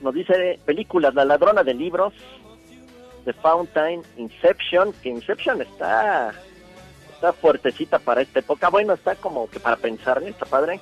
[0.00, 2.12] nos dice películas, La ladrona de libros,
[3.24, 6.32] The Fountain, Inception, que Inception está,
[7.14, 10.30] está fuertecita para esta época, bueno, está como que para pensar, ¿eh?
[10.30, 10.80] está padre.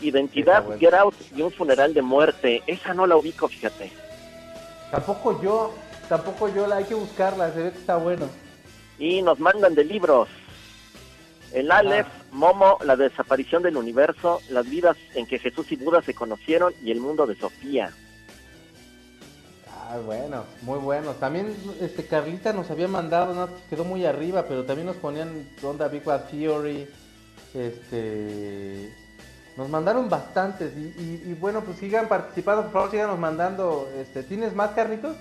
[0.00, 0.78] Identidad, bueno.
[0.78, 3.90] Get Out y un funeral de muerte, esa no la ubico, fíjate.
[4.90, 5.72] Tampoco yo,
[6.08, 8.28] tampoco yo, la hay que buscarla, se ve que está bueno.
[8.98, 10.28] Y nos mandan de libros.
[11.56, 16.12] El Aleph, Momo, la desaparición del universo, las vidas en que Jesús y Buda se
[16.12, 17.90] conocieron y el mundo de Sofía.
[19.72, 21.12] Ah, bueno, muy bueno.
[21.12, 25.88] También este Carlita nos había mandado, no, quedó muy arriba, pero también nos ponían onda
[25.88, 26.86] Big Bang Theory,
[27.54, 28.90] este
[29.56, 34.22] nos mandaron bastantes y, y- y bueno pues sigan participando, por favor síganos mandando, este,
[34.24, 35.16] ¿tienes más Carlitos?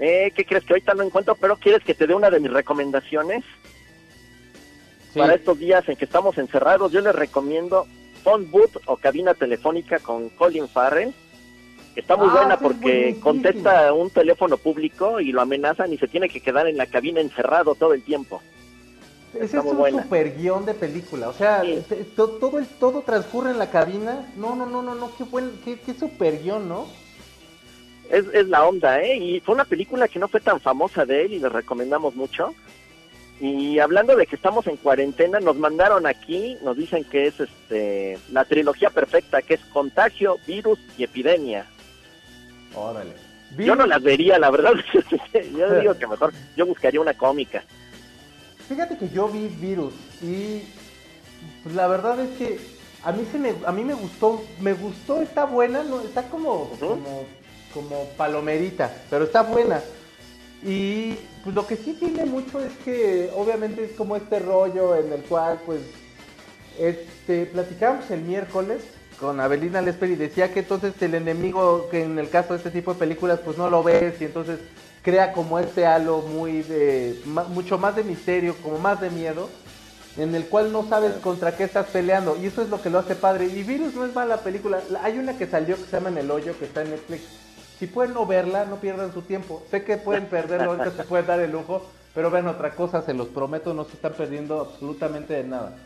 [0.00, 1.36] Eh, ¿Qué crees que ahorita no encuentro?
[1.36, 3.44] Pero ¿quieres que te dé una de mis recomendaciones?
[5.14, 7.86] Para estos días en que estamos encerrados, yo les recomiendo
[8.24, 11.12] Phone Booth o cabina telefónica con Colin Farrell.
[11.94, 16.08] Está muy Ah, buena sí, porque contesta un teléfono público y lo amenazan y se
[16.08, 18.40] tiene que quedar en la cabina encerrado todo el tiempo.
[19.34, 20.02] Ese Está es muy un buena.
[20.02, 21.62] super guion de película, o sea,
[22.16, 24.30] to- todo el todo transcurre en la cabina.
[24.36, 26.86] No, no, no, no, no, qué buen, qué, qué super guion, ¿no?
[28.10, 29.16] Es, es la onda, ¿eh?
[29.16, 32.54] Y fue una película que no fue tan famosa de él y les recomendamos mucho.
[33.42, 38.16] Y hablando de que estamos en cuarentena, nos mandaron aquí, nos dicen que es este
[38.30, 41.66] la trilogía perfecta, que es contagio, virus y epidemia.
[42.72, 43.14] Órale.
[43.58, 44.74] Yo no las vería, la verdad.
[45.58, 47.64] yo digo que mejor yo buscaría una cómica.
[48.68, 50.62] Fíjate que yo vi Virus y
[51.64, 52.60] pues, la verdad es que
[53.02, 56.70] a mí se me a mí me gustó, me gustó, está buena, no, está como
[56.78, 57.26] como
[57.74, 59.82] como palomerita, pero está buena.
[60.64, 65.12] Y pues lo que sí tiene mucho es que obviamente es como este rollo en
[65.12, 65.80] el cual pues
[66.78, 68.82] este platicábamos el miércoles
[69.18, 72.70] con Abelina Lesper y decía que entonces el enemigo que en el caso de este
[72.70, 74.58] tipo de películas pues no lo ves y entonces
[75.02, 79.48] crea como este halo muy de mucho más de misterio, como más de miedo,
[80.16, 83.00] en el cual no sabes contra qué estás peleando y eso es lo que lo
[83.00, 83.46] hace padre.
[83.46, 86.18] Y Virus no es mala película, La- hay una que salió que se llama En
[86.18, 87.22] el hoyo que está en Netflix.
[87.82, 89.60] Si pueden no verla, no pierdan su tiempo.
[89.68, 93.12] Sé que pueden perderlo, ahorita se pueden dar el lujo, pero vean otra cosa, se
[93.12, 95.76] los prometo, no se están perdiendo absolutamente de nada.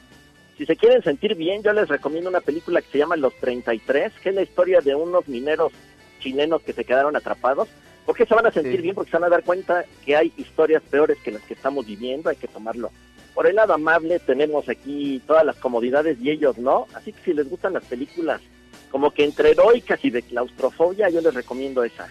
[0.58, 4.12] Si se quieren sentir bien, yo les recomiendo una película que se llama Los 33,
[4.22, 5.72] que es la historia de unos mineros
[6.20, 7.70] chilenos que se quedaron atrapados.
[8.04, 8.82] ¿Por qué se van a sentir Sí.
[8.82, 8.94] bien?
[8.94, 12.28] Porque se van a dar cuenta que hay historias peores que las que estamos viviendo,
[12.28, 12.90] hay que tomarlo.
[13.32, 17.32] Por el lado amable tenemos aquí todas las comodidades y ellos no, así que si
[17.32, 18.42] les gustan las películas
[18.90, 22.08] como que entre heroicas y de claustrofobia, yo les recomiendo esa.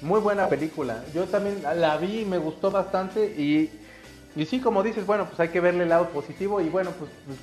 [0.00, 1.04] Muy buena película.
[1.14, 3.70] Yo también la vi y me gustó bastante y,
[4.36, 7.10] y sí, como dices, bueno, pues hay que verle el lado positivo y bueno, pues,
[7.26, 7.38] pues,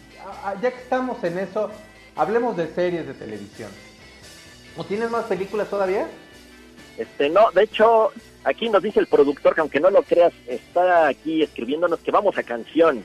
[0.61, 1.71] ya que estamos en eso,
[2.15, 3.71] hablemos de series de televisión.
[4.77, 6.07] ¿O tienes más películas todavía?
[6.97, 8.11] Este, no, de hecho,
[8.43, 12.37] aquí nos dice el productor que aunque no lo creas, está aquí escribiéndonos que vamos
[12.37, 13.03] a canción.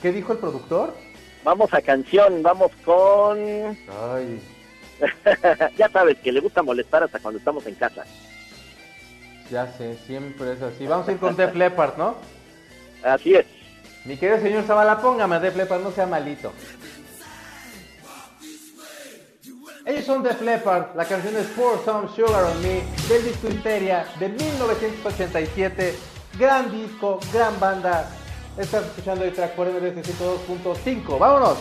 [0.00, 0.94] ¿Qué dijo el productor?
[1.44, 3.38] Vamos a canción, vamos con...
[3.38, 4.40] Ay,
[5.78, 8.04] ya sabes que le gusta molestar hasta cuando estamos en casa.
[9.50, 10.86] ya sé, siempre es así.
[10.86, 12.16] Vamos a ir con Def Leppard, ¿no?
[13.02, 13.46] Así es.
[14.04, 16.52] Mi querido señor Zavala, póngame a Def Leppard, no sea malito.
[19.86, 24.06] Ellos son Def Leppard, la canción es Pour Some Sugar on Me, del disco Histeria
[24.18, 25.94] de 1987.
[26.38, 28.08] Gran disco, gran banda.
[28.56, 31.18] Estás escuchando el track por MDS 102.5.
[31.18, 31.58] ¡Vámonos!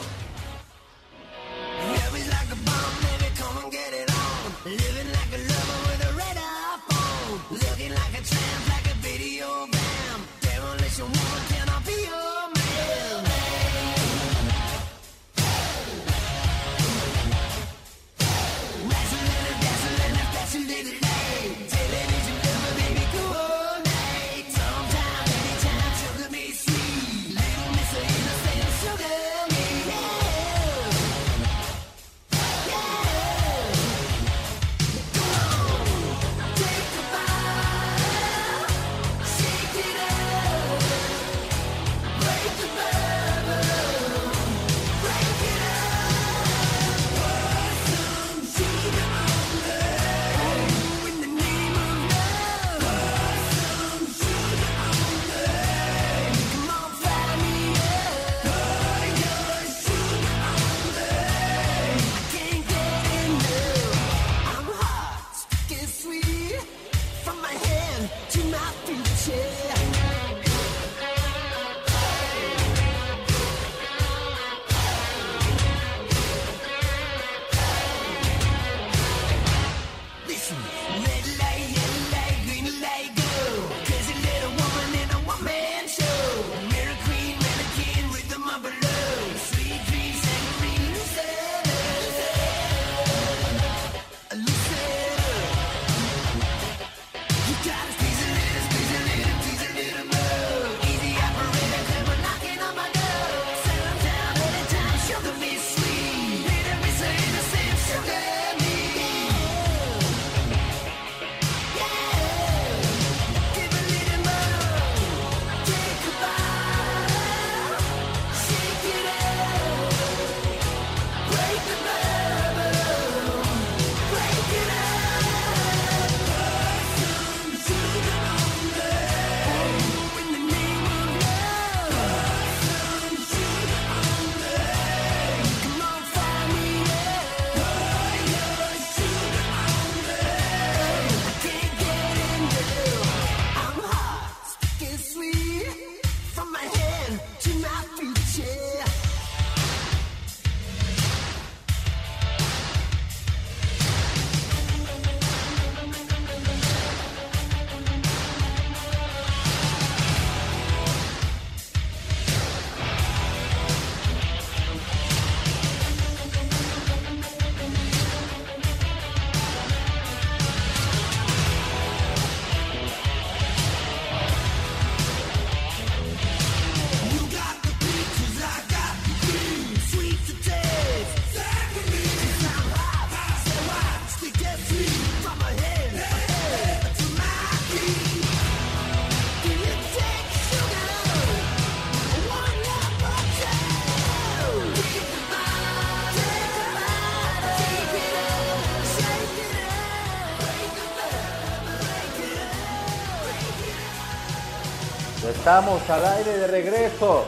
[205.49, 207.23] Estamos al aire de regreso.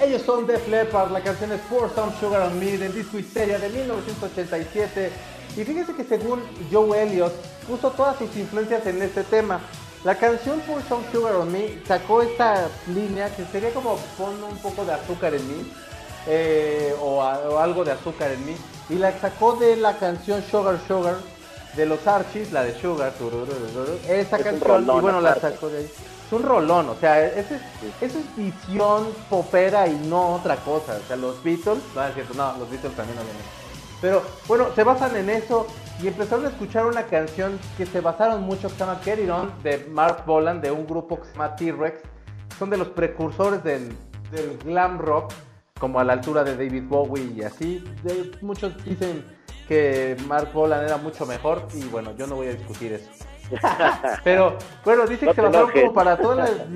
[0.00, 3.58] Ellos son Def Leppard, la canción es Pour Some Sugar on Me del disco Histeria
[3.58, 5.10] de 1987.
[5.56, 6.40] Y fíjese que según
[6.70, 7.32] Joe Elliott
[7.66, 9.58] puso todas sus influencias en este tema.
[10.04, 14.56] La canción Pour Some Sugar on Me sacó esta línea que sería como pon un
[14.58, 15.72] poco de azúcar en mí
[16.28, 18.54] eh, o, a- o algo de azúcar en mí
[18.88, 21.16] y la sacó de la canción Sugar Sugar
[21.74, 23.12] de los Archies, la de Sugar,
[24.08, 25.90] esa Es canción y bueno la sacó de ahí.
[26.26, 27.54] Es un rolón, o sea, eso
[28.00, 30.96] es visión popera y no otra cosa.
[30.96, 33.66] O sea, los Beatles, no es cierto, no, los Beatles también habían hecho.
[34.00, 35.68] Pero bueno, se basan en eso
[36.02, 39.30] y empezaron a escuchar una canción que se basaron mucho que se llama Get It
[39.30, 42.00] On de Mark Bolan de un grupo que se llama T-Rex.
[42.58, 43.96] Son de los precursores del,
[44.64, 45.32] glam rock,
[45.78, 47.84] como a la altura de David Bowie y así.
[48.42, 49.24] Muchos dicen
[49.68, 53.08] que Mark Bolan era mucho mejor y bueno, yo no voy a discutir eso.
[54.24, 56.68] Pero bueno, dicen No que se basaron como para todas las...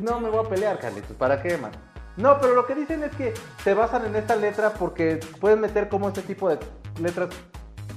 [0.00, 1.70] No me voy a pelear, Carlitos, ¿para qué, man?
[2.16, 5.88] No, pero lo que dicen es que se basan en esta letra porque pueden meter
[5.88, 6.58] como este tipo de
[7.00, 7.28] letras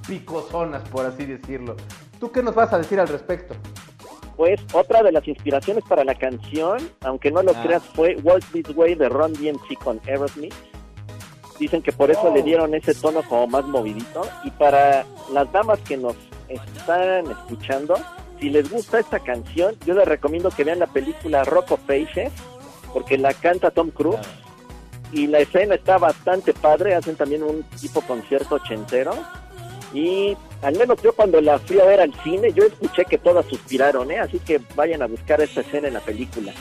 [0.08, 1.76] picosonas, por así decirlo.
[2.20, 3.56] ¿Tú qué nos vas a decir al respecto?
[4.38, 7.64] Pues otra de las inspiraciones para la canción, aunque no lo Ah.
[7.64, 10.54] creas, fue Walk This Way de Ron DMC con Aerosmith.
[11.60, 12.34] Dicen que por eso Oh.
[12.34, 14.22] le dieron ese tono como más movidito.
[14.44, 16.16] Y para las damas que nos
[16.50, 17.96] están escuchando,
[18.40, 22.32] si les gusta esta canción, yo les recomiendo que vean la película Rock of Ages,
[22.94, 24.20] porque la canta Tom Cruise.
[25.12, 29.14] Y la escena está bastante padre, hacen también un tipo concierto ochentero.
[29.94, 33.46] Y al menos yo cuando la fui a ver al cine, yo escuché que todas
[33.46, 34.18] suspiraron, ¿eh?
[34.18, 36.52] Así que vayan a buscar esta escena en la película.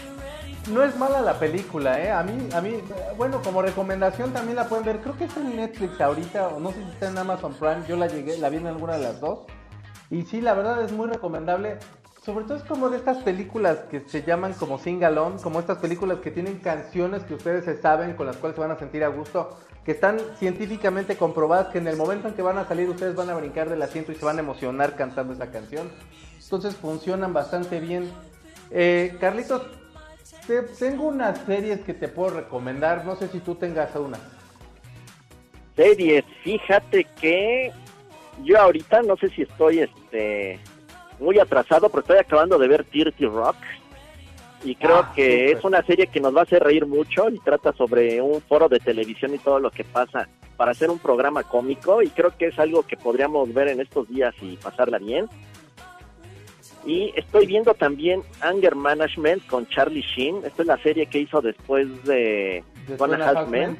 [0.70, 2.10] No es mala la película, ¿eh?
[2.10, 2.74] A mí, a mí,
[3.16, 5.00] bueno, como recomendación también la pueden ver.
[5.00, 7.82] Creo que está en Netflix ahorita, o no sé si está en Amazon Prime.
[7.88, 9.40] Yo la llegué, la vi en alguna de las dos.
[10.12, 11.78] Y sí, la verdad es muy recomendable.
[12.22, 16.18] Sobre todo es como de estas películas que se llaman como sing-along, como estas películas
[16.18, 19.08] que tienen canciones que ustedes se saben, con las cuales se van a sentir a
[19.08, 23.16] gusto, que están científicamente comprobadas que en el momento en que van a salir ustedes
[23.16, 25.90] van a brincar del asiento y se van a emocionar cantando esa canción.
[26.40, 28.08] Entonces funcionan bastante bien.
[28.70, 29.62] Eh, Carlitos,
[30.46, 34.18] te- tengo unas series que te puedo recomendar, no sé si tú tengas una.
[35.74, 37.72] Series, fíjate que
[38.44, 39.80] yo ahorita no sé si estoy
[40.12, 40.60] este
[41.18, 43.56] muy atrasado, pero estoy acabando de ver Dirty Rock.
[44.64, 47.38] Y creo Ah, que es una serie que nos va a hacer reír mucho y
[47.40, 51.42] trata sobre un foro de televisión y todo lo que pasa para hacer un programa
[51.42, 55.26] cómico y creo que es algo que podríamos ver en estos días y pasarla bien.
[56.84, 60.44] Y estoy viendo también Anger Management con Charlie Sheen.
[60.44, 63.78] Esta es la serie que hizo después de De Half Men Men.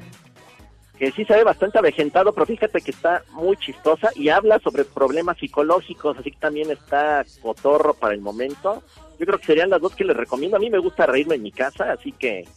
[0.97, 4.85] Que sí se ve bastante avejentado, pero fíjate que está muy chistosa y habla sobre
[4.85, 8.83] problemas psicológicos, así que también está cotorro para el momento.
[9.19, 10.57] Yo creo que serían las dos que les recomiendo.
[10.57, 12.47] A mí me gusta reírme en mi casa, así que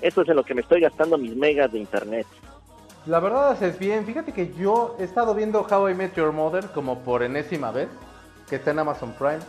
[0.00, 2.26] eso es en lo que me estoy gastando mis megas de internet.
[3.06, 4.04] La verdad haces bien.
[4.04, 7.88] Fíjate que yo he estado viendo How I Met Your Mother como por enésima vez,
[8.48, 9.40] que está en Amazon Prime.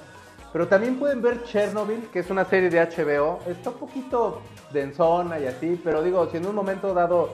[0.54, 3.40] Pero también pueden ver Chernobyl, que es una serie de HBO.
[3.48, 7.34] Está un poquito densona y así, pero digo, si en un momento dado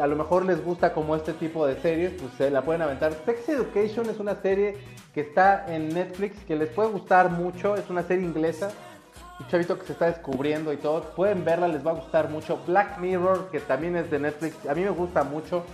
[0.00, 3.12] a lo mejor les gusta como este tipo de series, pues se la pueden aventar.
[3.24, 4.76] Sex Education es una serie
[5.14, 7.76] que está en Netflix, que les puede gustar mucho.
[7.76, 8.70] Es una serie inglesa.
[9.38, 11.02] Un chavito que se está descubriendo y todo.
[11.14, 12.58] Pueden verla, les va a gustar mucho.
[12.66, 14.66] Black Mirror, que también es de Netflix.
[14.66, 15.64] A mí me gusta mucho.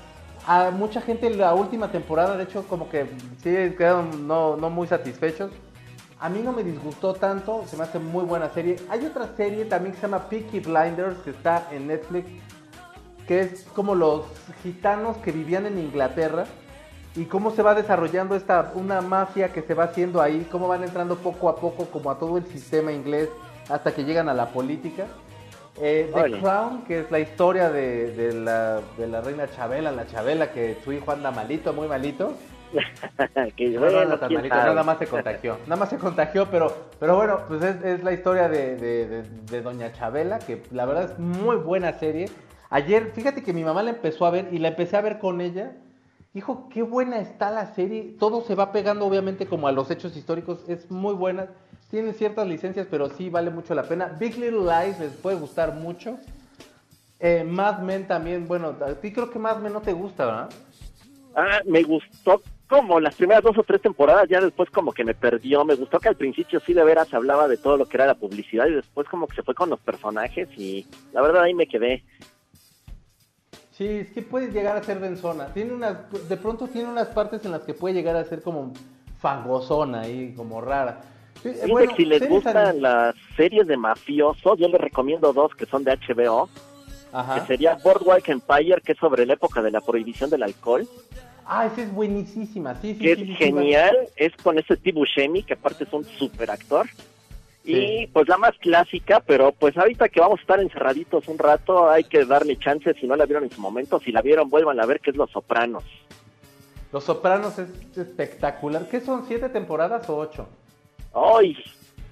[0.46, 3.06] A mucha gente la última temporada, de hecho, como que
[3.42, 5.50] sí quedaron no, no muy satisfechos.
[6.20, 8.76] A mí no me disgustó tanto, se me hace muy buena serie.
[8.88, 12.28] Hay otra serie también que se llama Peaky Blinders, que está en Netflix,
[13.28, 14.22] que es como los
[14.62, 16.44] gitanos que vivían en Inglaterra
[17.14, 20.82] y cómo se va desarrollando esta una mafia que se va haciendo ahí, cómo van
[20.82, 23.28] entrando poco a poco como a todo el sistema inglés
[23.68, 25.06] hasta que llegan a la política.
[25.80, 26.40] Eh, The.
[26.40, 30.76] Crown, que es la historia de, de la, de la reina Chabela, la Chabela, que
[30.82, 32.32] su hijo anda malito, muy malito.
[33.56, 34.68] que No, no bueno, anda tan malito, sabe.
[34.70, 35.56] nada más se contagió.
[35.66, 39.22] Nada más se contagió, pero, pero bueno, pues es, es la historia de, de- de-
[39.22, 42.28] de Doña Chabela, que la verdad es muy buena serie.
[42.70, 45.40] Ayer, fíjate que mi mamá la empezó a ver y la empecé a ver con
[45.40, 45.76] ella.
[46.34, 48.14] Hijo, qué buena está la serie.
[48.18, 50.64] Todo se va pegando, obviamente, como a los hechos históricos.
[50.68, 51.48] Es muy buena.
[51.90, 54.16] Tiene ciertas licencias, pero sí vale mucho la pena.
[54.20, 56.18] Big Little Lies les puede gustar mucho.
[57.20, 60.50] Eh, Mad Men también, bueno, a ti creo que Mad Men no te gusta, ¿verdad?
[61.34, 65.14] Ah, me gustó como las primeras dos o tres temporadas, ya después como que me
[65.14, 65.64] perdió.
[65.64, 68.14] Me gustó que al principio sí de veras hablaba de todo lo que era la
[68.14, 71.66] publicidad y después como que se fue con los personajes y la verdad ahí me
[71.66, 72.04] quedé.
[73.78, 75.54] Sí, es que puede llegar a ser densona.
[75.54, 75.96] Tiene unas,
[76.28, 78.72] de pronto tiene unas partes en las que puede llegar a ser como
[79.20, 81.00] fangosona y como rara.
[81.44, 85.64] Sí, bueno, que si les gustan las series de mafiosos, yo les recomiendo dos que
[85.64, 86.48] son de HBO,
[87.12, 87.36] Ajá.
[87.36, 90.88] que sería Boardwalk Empire, que es sobre la época de la prohibición del alcohol.
[91.46, 92.98] Ah, esa es buenísima, sí, sí.
[92.98, 96.50] que sí, es sí, genial, es con ese Steve Buscemi, que aparte es un super
[96.50, 96.88] actor.
[97.64, 101.90] Y pues la más clásica, pero pues ahorita que vamos a estar encerraditos un rato,
[101.90, 104.00] hay que darle chance si no la vieron en su momento.
[104.00, 105.84] Si la vieron, vuelvan a ver que es Los Sopranos.
[106.92, 108.88] Los Sopranos es espectacular.
[108.88, 110.48] ¿Qué son, siete temporadas o ocho?
[111.12, 111.56] Ay,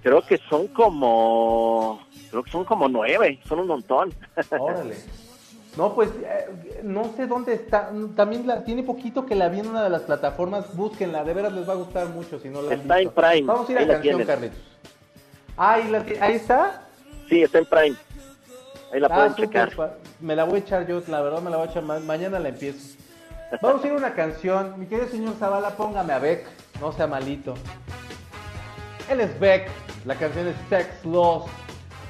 [0.02, 2.02] creo que son como.
[2.30, 4.12] Creo que son como nueve, son un montón.
[4.58, 4.96] Órale.
[5.76, 7.90] No, pues eh, no sé dónde está.
[8.14, 10.74] También la tiene poquito que la vi en una de las plataformas.
[10.74, 13.20] Búsquenla, de veras les va a gustar mucho si no la han Está en visto.
[13.20, 14.24] Prime, Vamos a ir a la canción.
[14.24, 14.58] Carlitos.
[15.56, 16.82] Ah, ahí, la ahí está.
[17.28, 17.96] Sí, está en Prime.
[18.92, 19.96] Ahí la Ah, pueden súper, checar.
[20.20, 21.82] Me la voy a echar yo, la verdad me la voy a echar.
[21.82, 22.96] ma- mañana la empiezo.
[23.62, 24.78] Vamos a ir a una canción.
[24.78, 26.46] Mi querido señor Zavala, póngame a Beck.
[26.80, 27.54] No sea malito.
[29.10, 29.68] Él es Beck.
[30.04, 31.48] La canción es Sex Lost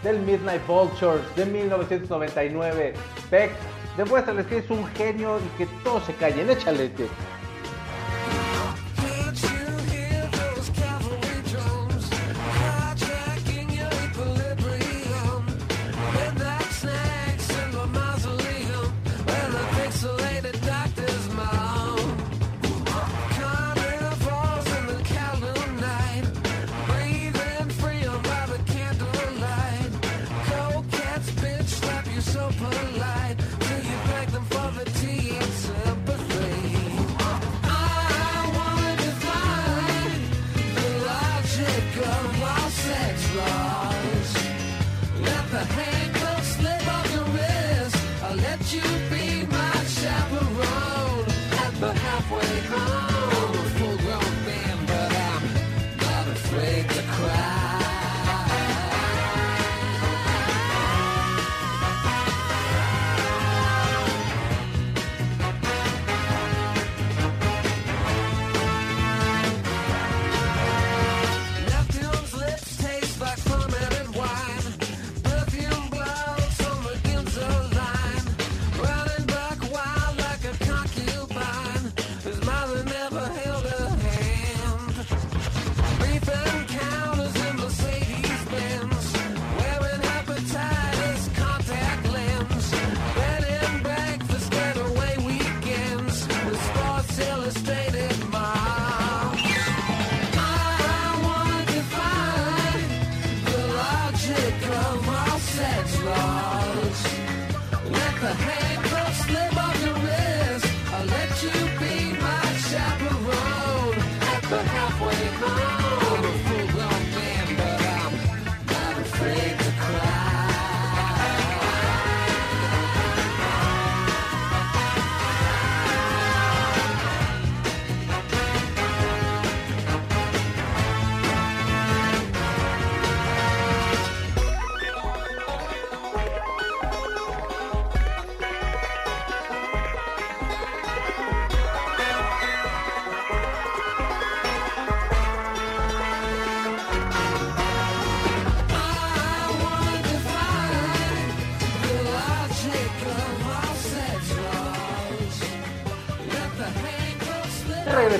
[0.03, 2.95] del Midnight Vultures de 1999.
[3.31, 3.51] Beck,
[3.97, 6.49] demuéstrales que es un genio y que todos se callen.
[6.51, 6.89] Échale.
[6.91, 7.07] tío.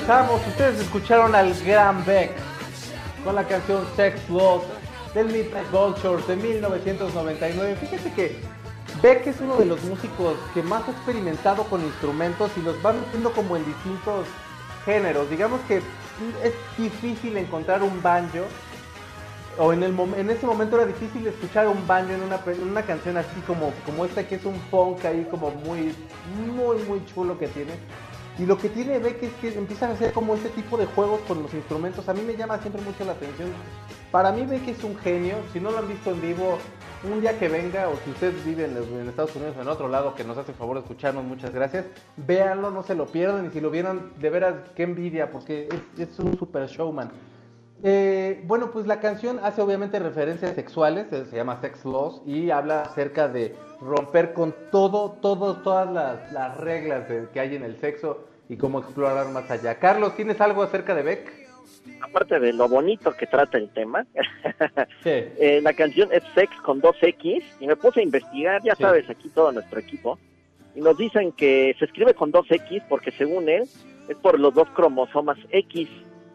[0.07, 0.47] Regresamos.
[0.47, 2.31] Ustedes escucharon al gran Beck
[3.23, 4.65] con la canción Sex Lost
[5.13, 7.75] del Midnight Vultures de 1999.
[7.75, 8.39] Fíjate que
[9.01, 12.93] Beck es uno de los músicos que más ha experimentado con instrumentos y los va
[12.93, 14.25] metiendo como en distintos
[14.85, 15.29] géneros.
[15.29, 18.45] Digamos que es difícil encontrar un banjo
[19.59, 22.69] o en, el en ese momento era difícil escuchar un banjo en una, pe- en
[22.69, 25.93] una canción así como, como esta que es un funk ahí como muy,
[26.55, 27.71] muy, muy chulo que tiene.
[28.39, 31.21] Y lo que tiene Beck es que empiezan a hacer como ese tipo de juegos
[31.27, 32.07] con los instrumentos.
[32.07, 33.49] A mí me llama siempre mucho la atención.
[34.11, 35.35] Para mí Beck es un genio.
[35.53, 36.59] Si no lo han visto en vivo,
[37.03, 39.87] un día que venga, o si usted vive en, en Estados Unidos o en otro
[39.87, 41.85] lado, que nos hace el favor de escucharnos, muchas gracias.
[42.15, 43.47] Véanlo, no se lo pierdan.
[43.47, 45.67] Y si lo vieron, de veras, qué envidia, porque
[45.97, 47.09] es, es un super showman.
[47.83, 52.49] Eh, bueno, pues la canción hace obviamente referencias sexuales, eh, se llama Sex Laws y
[52.49, 57.63] habla acerca de romper con todo, todo, todas las, las reglas de- que hay en
[57.63, 59.75] el sexo y cómo explorar más allá.
[59.77, 61.47] Carlos, ¿tienes algo acerca de Beck?
[62.01, 64.05] Aparte de lo bonito que trata el tema,
[65.03, 65.09] Sí.
[65.09, 68.81] eh, la canción es Sex con dos X y me puse a investigar, ya Sí.
[68.83, 70.17] sabes, aquí todo nuestro equipo,
[70.75, 73.63] y nos dicen que se escribe con dos X porque según él
[74.09, 75.87] es por los dos cromosomas X.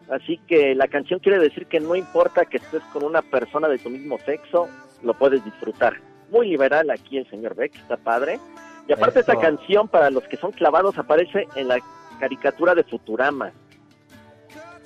[0.09, 3.77] Así que la canción quiere decir que no importa que estés con una persona de
[3.77, 4.67] tu mismo sexo,
[5.01, 5.95] lo puedes disfrutar.
[6.29, 8.39] Muy liberal aquí el señor Beck, está padre.
[8.87, 9.31] Y aparte Eso.
[9.31, 11.77] esta canción, para los que son clavados, aparece en la
[12.19, 13.51] caricatura de Futurama.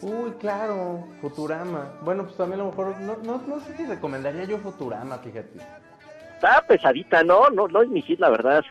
[0.02, 1.94] Uy, claro, Futurama.
[2.04, 5.60] Bueno, pues también a lo mejor, no, no, no sé si recomendaría yo Futurama, fíjate.
[6.36, 7.50] Está pesadita, ¿no?
[7.50, 8.64] No, no es mi hit, la verdad.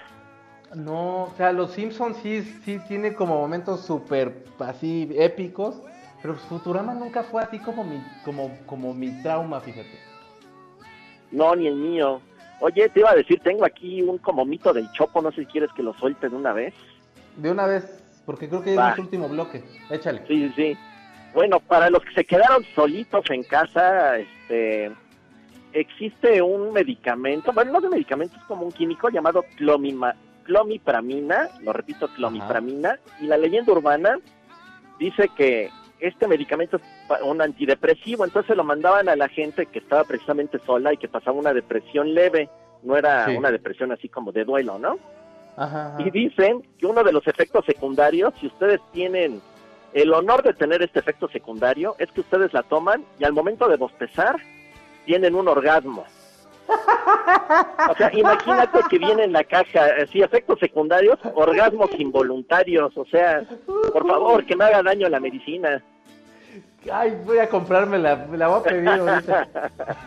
[0.74, 5.80] No, o sea, los Simpsons sí, sí tiene como momentos súper así épicos,
[6.26, 9.96] pero Futurama nunca fue así como mi, como, como mi trauma, fíjate.
[11.30, 12.20] No, ni el mío.
[12.58, 15.46] Oye, te iba a decir, tengo aquí un como mito del Chopo, no sé si
[15.46, 16.74] quieres que lo suelte de una vez.
[17.36, 19.62] De una vez, porque creo que es el último bloque.
[19.88, 20.26] Échale.
[20.26, 20.78] Sí, sí, sí.
[21.32, 24.90] Bueno, para los que se quedaron solitos en casa, este,
[25.74, 31.72] existe un medicamento, bueno, no un medicamento, es como un químico llamado clomima, clomipramina, lo
[31.72, 34.18] repito, clomipramina, y la leyenda urbana
[34.98, 35.70] dice que
[36.00, 36.82] este medicamento es
[37.22, 41.38] un antidepresivo, entonces lo mandaban a la gente que estaba precisamente sola y que pasaba
[41.38, 42.48] una depresión leve,
[42.82, 43.36] no era Sí.
[43.36, 44.98] una depresión así como de duelo, ¿no?
[45.56, 46.02] Ajá, ajá.
[46.02, 49.40] Y dicen que uno de los efectos secundarios, si ustedes tienen
[49.94, 53.66] el honor de tener este efecto secundario, es que ustedes la toman y al momento
[53.68, 54.36] de bostezar
[55.06, 56.04] tienen un orgasmo.
[57.88, 62.96] O sea, imagínate que viene en la caja, así, efectos secundarios, orgasmos involuntarios.
[62.96, 63.44] O sea,
[63.92, 65.82] por favor, que me haga daño la medicina.
[66.92, 69.48] Ay, voy a comprarme la, la voy a pedir ahorita.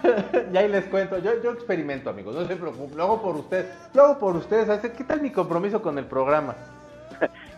[0.53, 1.17] y ahí les cuento.
[1.19, 2.97] Yo, yo experimento, amigos, no se preocupen.
[2.97, 3.67] Lo hago por ustedes.
[3.93, 4.79] Lo hago por ustedes.
[4.79, 6.55] ¿Qué tal mi compromiso con el programa?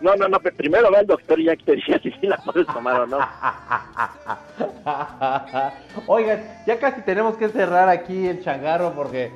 [0.02, 3.02] No, no, no, primero va el doctor y ya te diga si la puedes tomar
[3.02, 3.20] o no.
[6.08, 9.32] Oigan, ya casi tenemos que cerrar aquí el changarro porque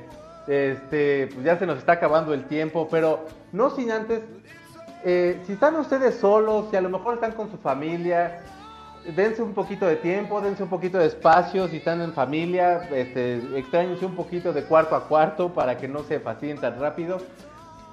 [0.48, 4.24] este, pues ya se nos está acabando el tiempo, pero no sin antes,
[5.04, 8.40] eh, si están ustedes solos, si a lo mejor están con su familia,
[9.16, 13.36] dense un poquito de tiempo, dense un poquito de espacio, si están en familia, este,
[13.58, 17.20] extrañense un poquito de cuarto a cuarto para que no se fastidien tan rápido.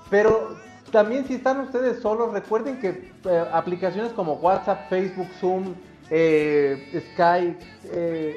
[0.08, 0.56] Pero
[0.90, 5.74] también si están ustedes solos, recuerden que eh, aplicaciones como WhatsApp, Facebook, Zoom,
[6.10, 7.58] eh, Skype,
[7.92, 8.36] eh,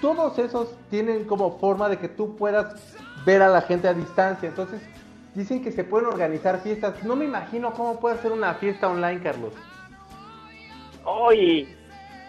[0.00, 4.48] todos esos tienen como forma de que tú puedas ver a la gente a distancia.
[4.48, 4.80] Entonces,
[5.34, 7.02] dicen que se pueden organizar fiestas.
[7.04, 9.52] No me imagino cómo puede ser una fiesta online, Carlos.
[11.04, 11.68] Oye,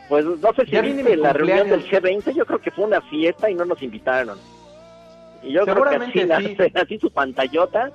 [0.09, 2.25] pues no sé si Ya viste la reunión del cumpleaños.
[2.25, 4.37] G20, yo creo que fue una fiesta y no nos invitaron.
[5.43, 6.71] Y yo creo que así, sí.
[6.75, 7.91] así su pantallota,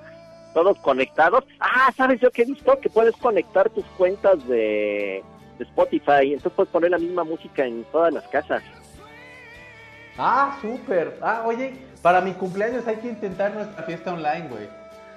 [0.56, 1.44] todos conectados.
[1.60, 2.80] Ah, ¿sabes yo qué he visto?
[2.80, 5.22] Que puedes conectar tus cuentas de,
[5.58, 8.62] de Spotify, entonces puedes poner la misma música en todas las casas.
[10.16, 11.18] Ah, súper.
[11.20, 14.66] Ah, oye, para mi cumpleaños hay que intentar nuestra fiesta online, güey.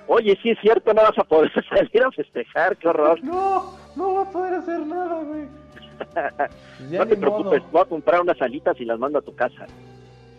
[0.07, 3.23] Oye, sí es cierto, no vas a poder salir a festejar, qué horror.
[3.23, 5.47] No, no va a poder hacer nada, güey.
[6.97, 7.71] No te preocupes, modo.
[7.71, 9.67] voy a comprar unas alitas y las mando a tu casa.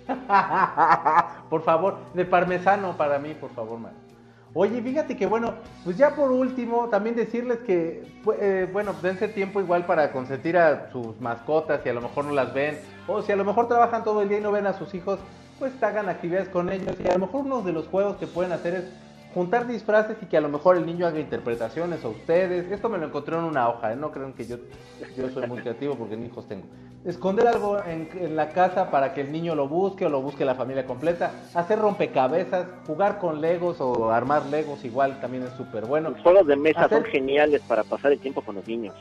[1.49, 4.10] por favor, de parmesano para mí, por favor, man.
[4.53, 9.29] Oye, fíjate que bueno, pues ya por último, también decirles que, pu- eh, bueno, dense
[9.29, 13.23] tiempo igual para consentir a sus mascotas si a lo mejor no las ven, o
[13.23, 15.21] si a lo mejor trabajan todo el día y no ven a sus hijos,
[15.61, 16.97] pues hagan actividades con ellos.
[16.99, 18.85] Y a lo mejor uno de los juegos que pueden hacer es
[19.35, 22.71] juntar disfraces y que a lo mejor el niño haga interpretaciones o ustedes.
[22.71, 23.97] Esto me lo encontré en una hoja, ¿eh?
[23.97, 24.57] no crean que yo,
[25.17, 26.65] yo soy muy creativo porque ni hijos tengo.
[27.05, 30.45] Esconder algo en, en la casa para que el niño lo busque o lo busque
[30.45, 31.31] la familia completa.
[31.55, 36.11] Hacer rompecabezas, jugar con legos o armar legos igual también es súper bueno.
[36.11, 38.95] Los juegos de mesa Hacer- son geniales para pasar el tiempo con los niños.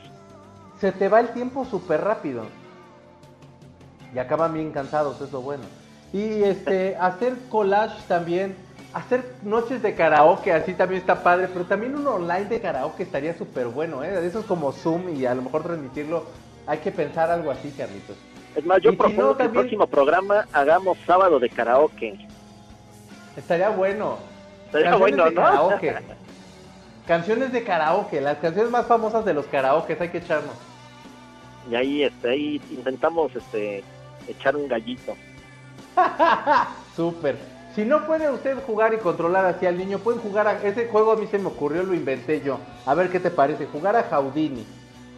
[0.78, 2.44] Se te va el tiempo súper rápido.
[4.14, 5.62] Y acaban bien cansados, es lo bueno.
[6.12, 8.56] Y este, hacer collage también,
[8.92, 13.36] hacer noches de karaoke, así también está padre, pero también un online de karaoke estaría
[13.36, 14.10] súper bueno, ¿eh?
[14.10, 16.24] De esos como Zoom y a lo mejor transmitirlo,
[16.66, 18.16] hay que pensar algo así, Carlitos.
[18.56, 22.18] Es más, yo Y si propongo no, que el próximo programa hagamos sábado de karaoke.
[23.36, 24.18] Estaría bueno.
[24.66, 25.42] Estaría Canciones bueno, de ¿no?
[25.42, 25.94] karaoke.
[27.06, 30.54] Canciones de karaoke, las canciones más famosas de los karaoke, hay que echarnos.
[31.68, 33.82] Y ahí, este, ahí intentamos este,
[34.28, 35.16] echar un gallito.
[36.96, 37.36] Súper.
[37.74, 40.62] Si no puede usted jugar y controlar así al niño, pueden jugar a...
[40.62, 42.58] Ese juego a mí se me ocurrió, lo inventé yo.
[42.84, 43.66] A ver qué te parece.
[43.66, 44.66] Jugar a Jaudini.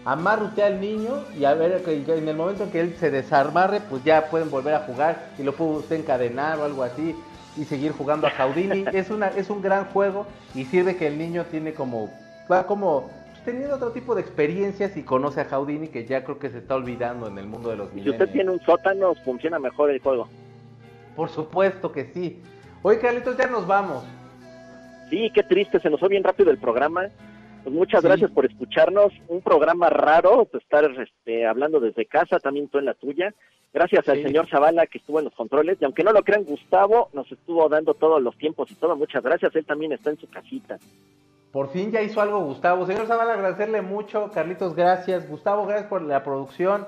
[0.05, 3.11] Amarre usted al niño y a ver que en el momento en que él se
[3.11, 7.15] desarmarre, pues ya pueden volver a jugar y lo puede usted encadenar o algo así
[7.57, 8.85] y seguir jugando a Jaudini.
[8.93, 12.11] es, una, es un gran juego y sirve que el niño tiene como...
[12.51, 13.09] Va como
[13.45, 16.75] teniendo otro tipo de experiencias y conoce a Jaudini que ya creo que se está
[16.75, 20.29] olvidando en el mundo de los Si usted tiene un sótano, funciona mejor el juego.
[21.17, 22.43] Por supuesto que sí.
[22.83, 24.05] Oye, Carlitos, ya nos vamos.
[25.11, 27.09] Sí, qué triste, se nos fue bien rápido el programa.
[27.63, 28.09] Pues muchas Sí.
[28.09, 29.13] gracias por escucharnos.
[29.29, 33.33] Un programa raro, pues, estar este, hablando desde casa, también tú en la tuya.
[33.75, 35.79] Gracias al señor Zavala que estuvo en los controles.
[35.81, 38.97] Y aunque no lo crean, Gustavo nos estuvo dando todos los tiempos y todo.
[38.97, 39.55] Muchas gracias.
[39.57, 40.79] Él también está en su casita.
[41.53, 42.87] por fin ya hizo algo Gustavo.
[42.87, 44.31] Señor Zavala, agradecerle mucho.
[44.33, 45.29] Carlitos, gracias.
[45.29, 46.87] Gustavo, gracias por la producción.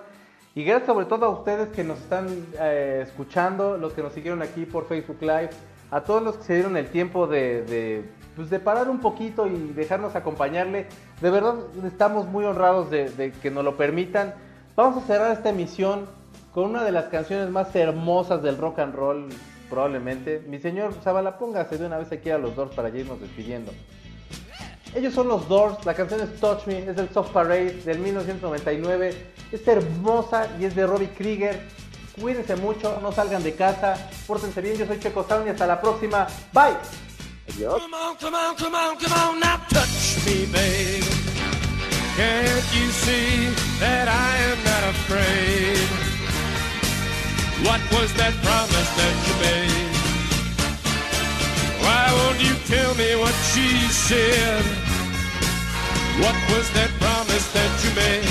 [0.56, 2.28] Y gracias sobre todo a ustedes que nos están
[2.60, 5.50] eh, escuchando, los que nos siguieron aquí por Facebook Live,
[5.90, 8.04] a todos los que se dieron el tiempo de,
[8.36, 10.86] pues de parar un poquito y dejarnos acompañarle.
[11.20, 14.34] De verdad estamos muy honrados de, que nos lo permitan.
[14.76, 16.06] Vamos a cerrar esta emisión
[16.52, 19.28] con una de las canciones más hermosas del rock and roll,
[19.68, 20.40] probablemente.
[20.46, 23.72] Mi señor Zavala, póngase de una vez aquí a los Doors para irnos despidiendo.
[24.94, 29.14] Ellos son los Doors, la canción es Touch Me, es del Soft Parade del 1999.
[29.50, 31.60] Es hermosa y es de Robbie Krieger.
[32.20, 35.80] Cuídense mucho, no salgan de casa, pórtense bien, yo soy Checo Sound y hasta la
[35.80, 36.28] próxima.
[36.52, 36.76] Bye.
[37.46, 41.04] Come on, come on, come on, come on, now touch me, babe.
[42.16, 46.04] Can't you see that I am not afraid?
[47.66, 49.94] What was that promise that you made?
[51.82, 54.83] Why won't you tell me what she said?
[56.22, 58.28] What was that promise that you made?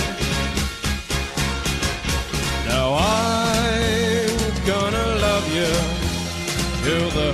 [2.65, 5.67] Now I'm gonna love you
[6.83, 7.33] till the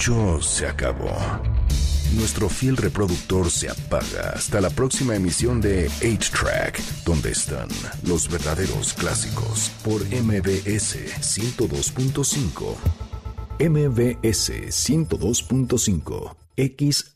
[0.00, 1.14] Cartucho se acabó.
[2.14, 7.68] Nuestro fiel reproductor se apaga hasta la próxima emisión de 8-Track, donde están
[8.06, 12.76] los verdaderos clásicos por MBS 102.5.
[13.60, 16.34] MBS 102.5.
[16.56, 17.10] XHMBS.